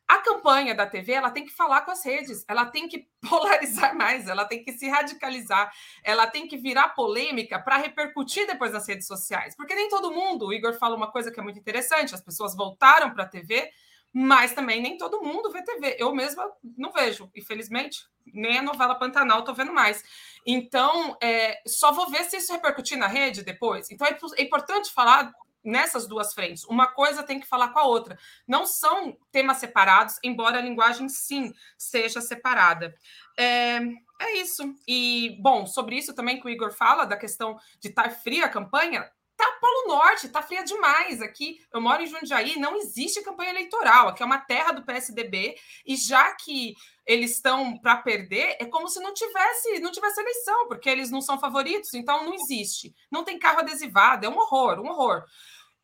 [0.08, 3.96] A campanha da TV ela tem que falar com as redes, ela tem que polarizar
[3.96, 5.72] mais, ela tem que se radicalizar,
[6.04, 9.56] ela tem que virar polêmica para repercutir depois nas redes sociais.
[9.56, 12.54] Porque nem todo mundo, o Igor fala uma coisa que é muito interessante: as pessoas
[12.54, 13.70] voltaram para a TV,
[14.12, 15.96] mas também nem todo mundo vê TV.
[15.98, 20.02] Eu mesma não vejo, infelizmente nem a novela Pantanal estou vendo mais.
[20.46, 23.90] Então, é, só vou ver se isso repercutir na rede depois.
[23.90, 25.32] Então, é, é importante falar
[25.64, 26.64] nessas duas frentes.
[26.64, 28.18] Uma coisa tem que falar com a outra.
[28.46, 32.94] Não são temas separados, embora a linguagem sim seja separada.
[33.38, 33.78] É,
[34.20, 34.74] é isso.
[34.86, 38.50] E, bom, sobre isso também que o Igor fala, da questão de estar fria a
[38.50, 39.08] campanha,
[39.42, 41.20] tá Polo Norte, tá fria demais.
[41.20, 44.08] Aqui, eu moro em Jundiaí, não existe campanha eleitoral.
[44.08, 46.74] Aqui é uma terra do PSDB, e já que
[47.06, 51.20] eles estão para perder, é como se não tivesse, não tivesse eleição, porque eles não
[51.20, 52.94] são favoritos, então não existe.
[53.10, 55.24] Não tem carro adesivado, é um horror, um horror.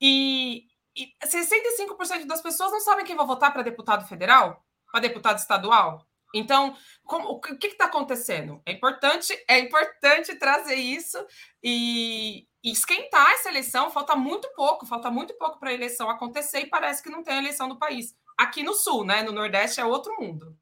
[0.01, 0.65] E,
[0.97, 6.07] e 65% das pessoas não sabem quem vai votar para deputado federal, para deputado estadual.
[6.35, 8.61] Então, como, o que está acontecendo?
[8.67, 11.19] É importante, é importante trazer isso
[11.63, 13.91] e, esquentar essa eleição.
[13.91, 17.39] Falta muito pouco, falta muito pouco para a eleição acontecer e parece que não tem
[17.39, 18.17] eleição no país.
[18.37, 19.23] Aqui no Sul, né?
[19.23, 20.57] No Nordeste é outro mundo.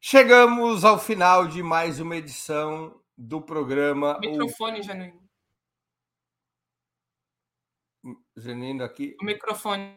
[0.00, 4.18] Chegamos ao final de mais uma edição do programa.
[4.18, 4.82] Microfone, o...
[4.82, 5.22] Genuíno.
[8.36, 9.16] Genuíno aqui.
[9.20, 9.96] O microfone.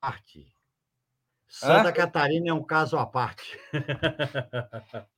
[0.00, 0.52] Parte.
[1.48, 1.92] Santa Hã?
[1.92, 3.58] Catarina é um caso à parte.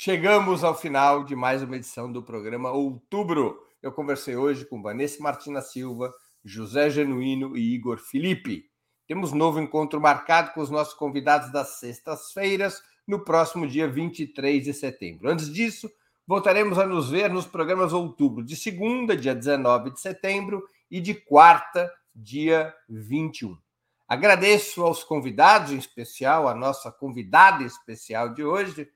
[0.00, 3.58] Chegamos ao final de mais uma edição do programa Outubro.
[3.82, 8.66] Eu conversei hoje com Vanessa Martina Silva, José Genuíno e Igor Felipe.
[9.08, 14.72] Temos novo encontro marcado com os nossos convidados das sextas-feiras, no próximo dia 23 de
[14.72, 15.28] setembro.
[15.28, 15.90] Antes disso,
[16.24, 21.12] voltaremos a nos ver nos programas Outubro, de segunda, dia 19 de setembro, e de
[21.12, 23.58] quarta, dia 21.
[24.06, 28.88] Agradeço aos convidados, em especial a nossa convidada especial de hoje,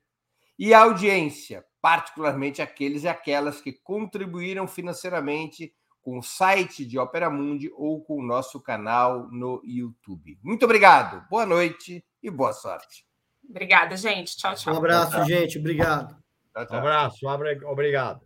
[0.65, 7.29] e a audiência, particularmente aqueles e aquelas que contribuíram financeiramente com o site de Opera
[7.29, 10.39] Mundi ou com o nosso canal no YouTube.
[10.41, 13.05] Muito obrigado, boa noite e boa sorte.
[13.51, 14.37] Obrigada, gente.
[14.37, 14.75] Tchau, tchau.
[14.75, 15.29] Um abraço, tchau, tchau.
[15.29, 15.59] gente.
[15.59, 16.17] Obrigado.
[16.55, 16.81] Tchau,
[17.25, 18.21] um abrço, obrigado.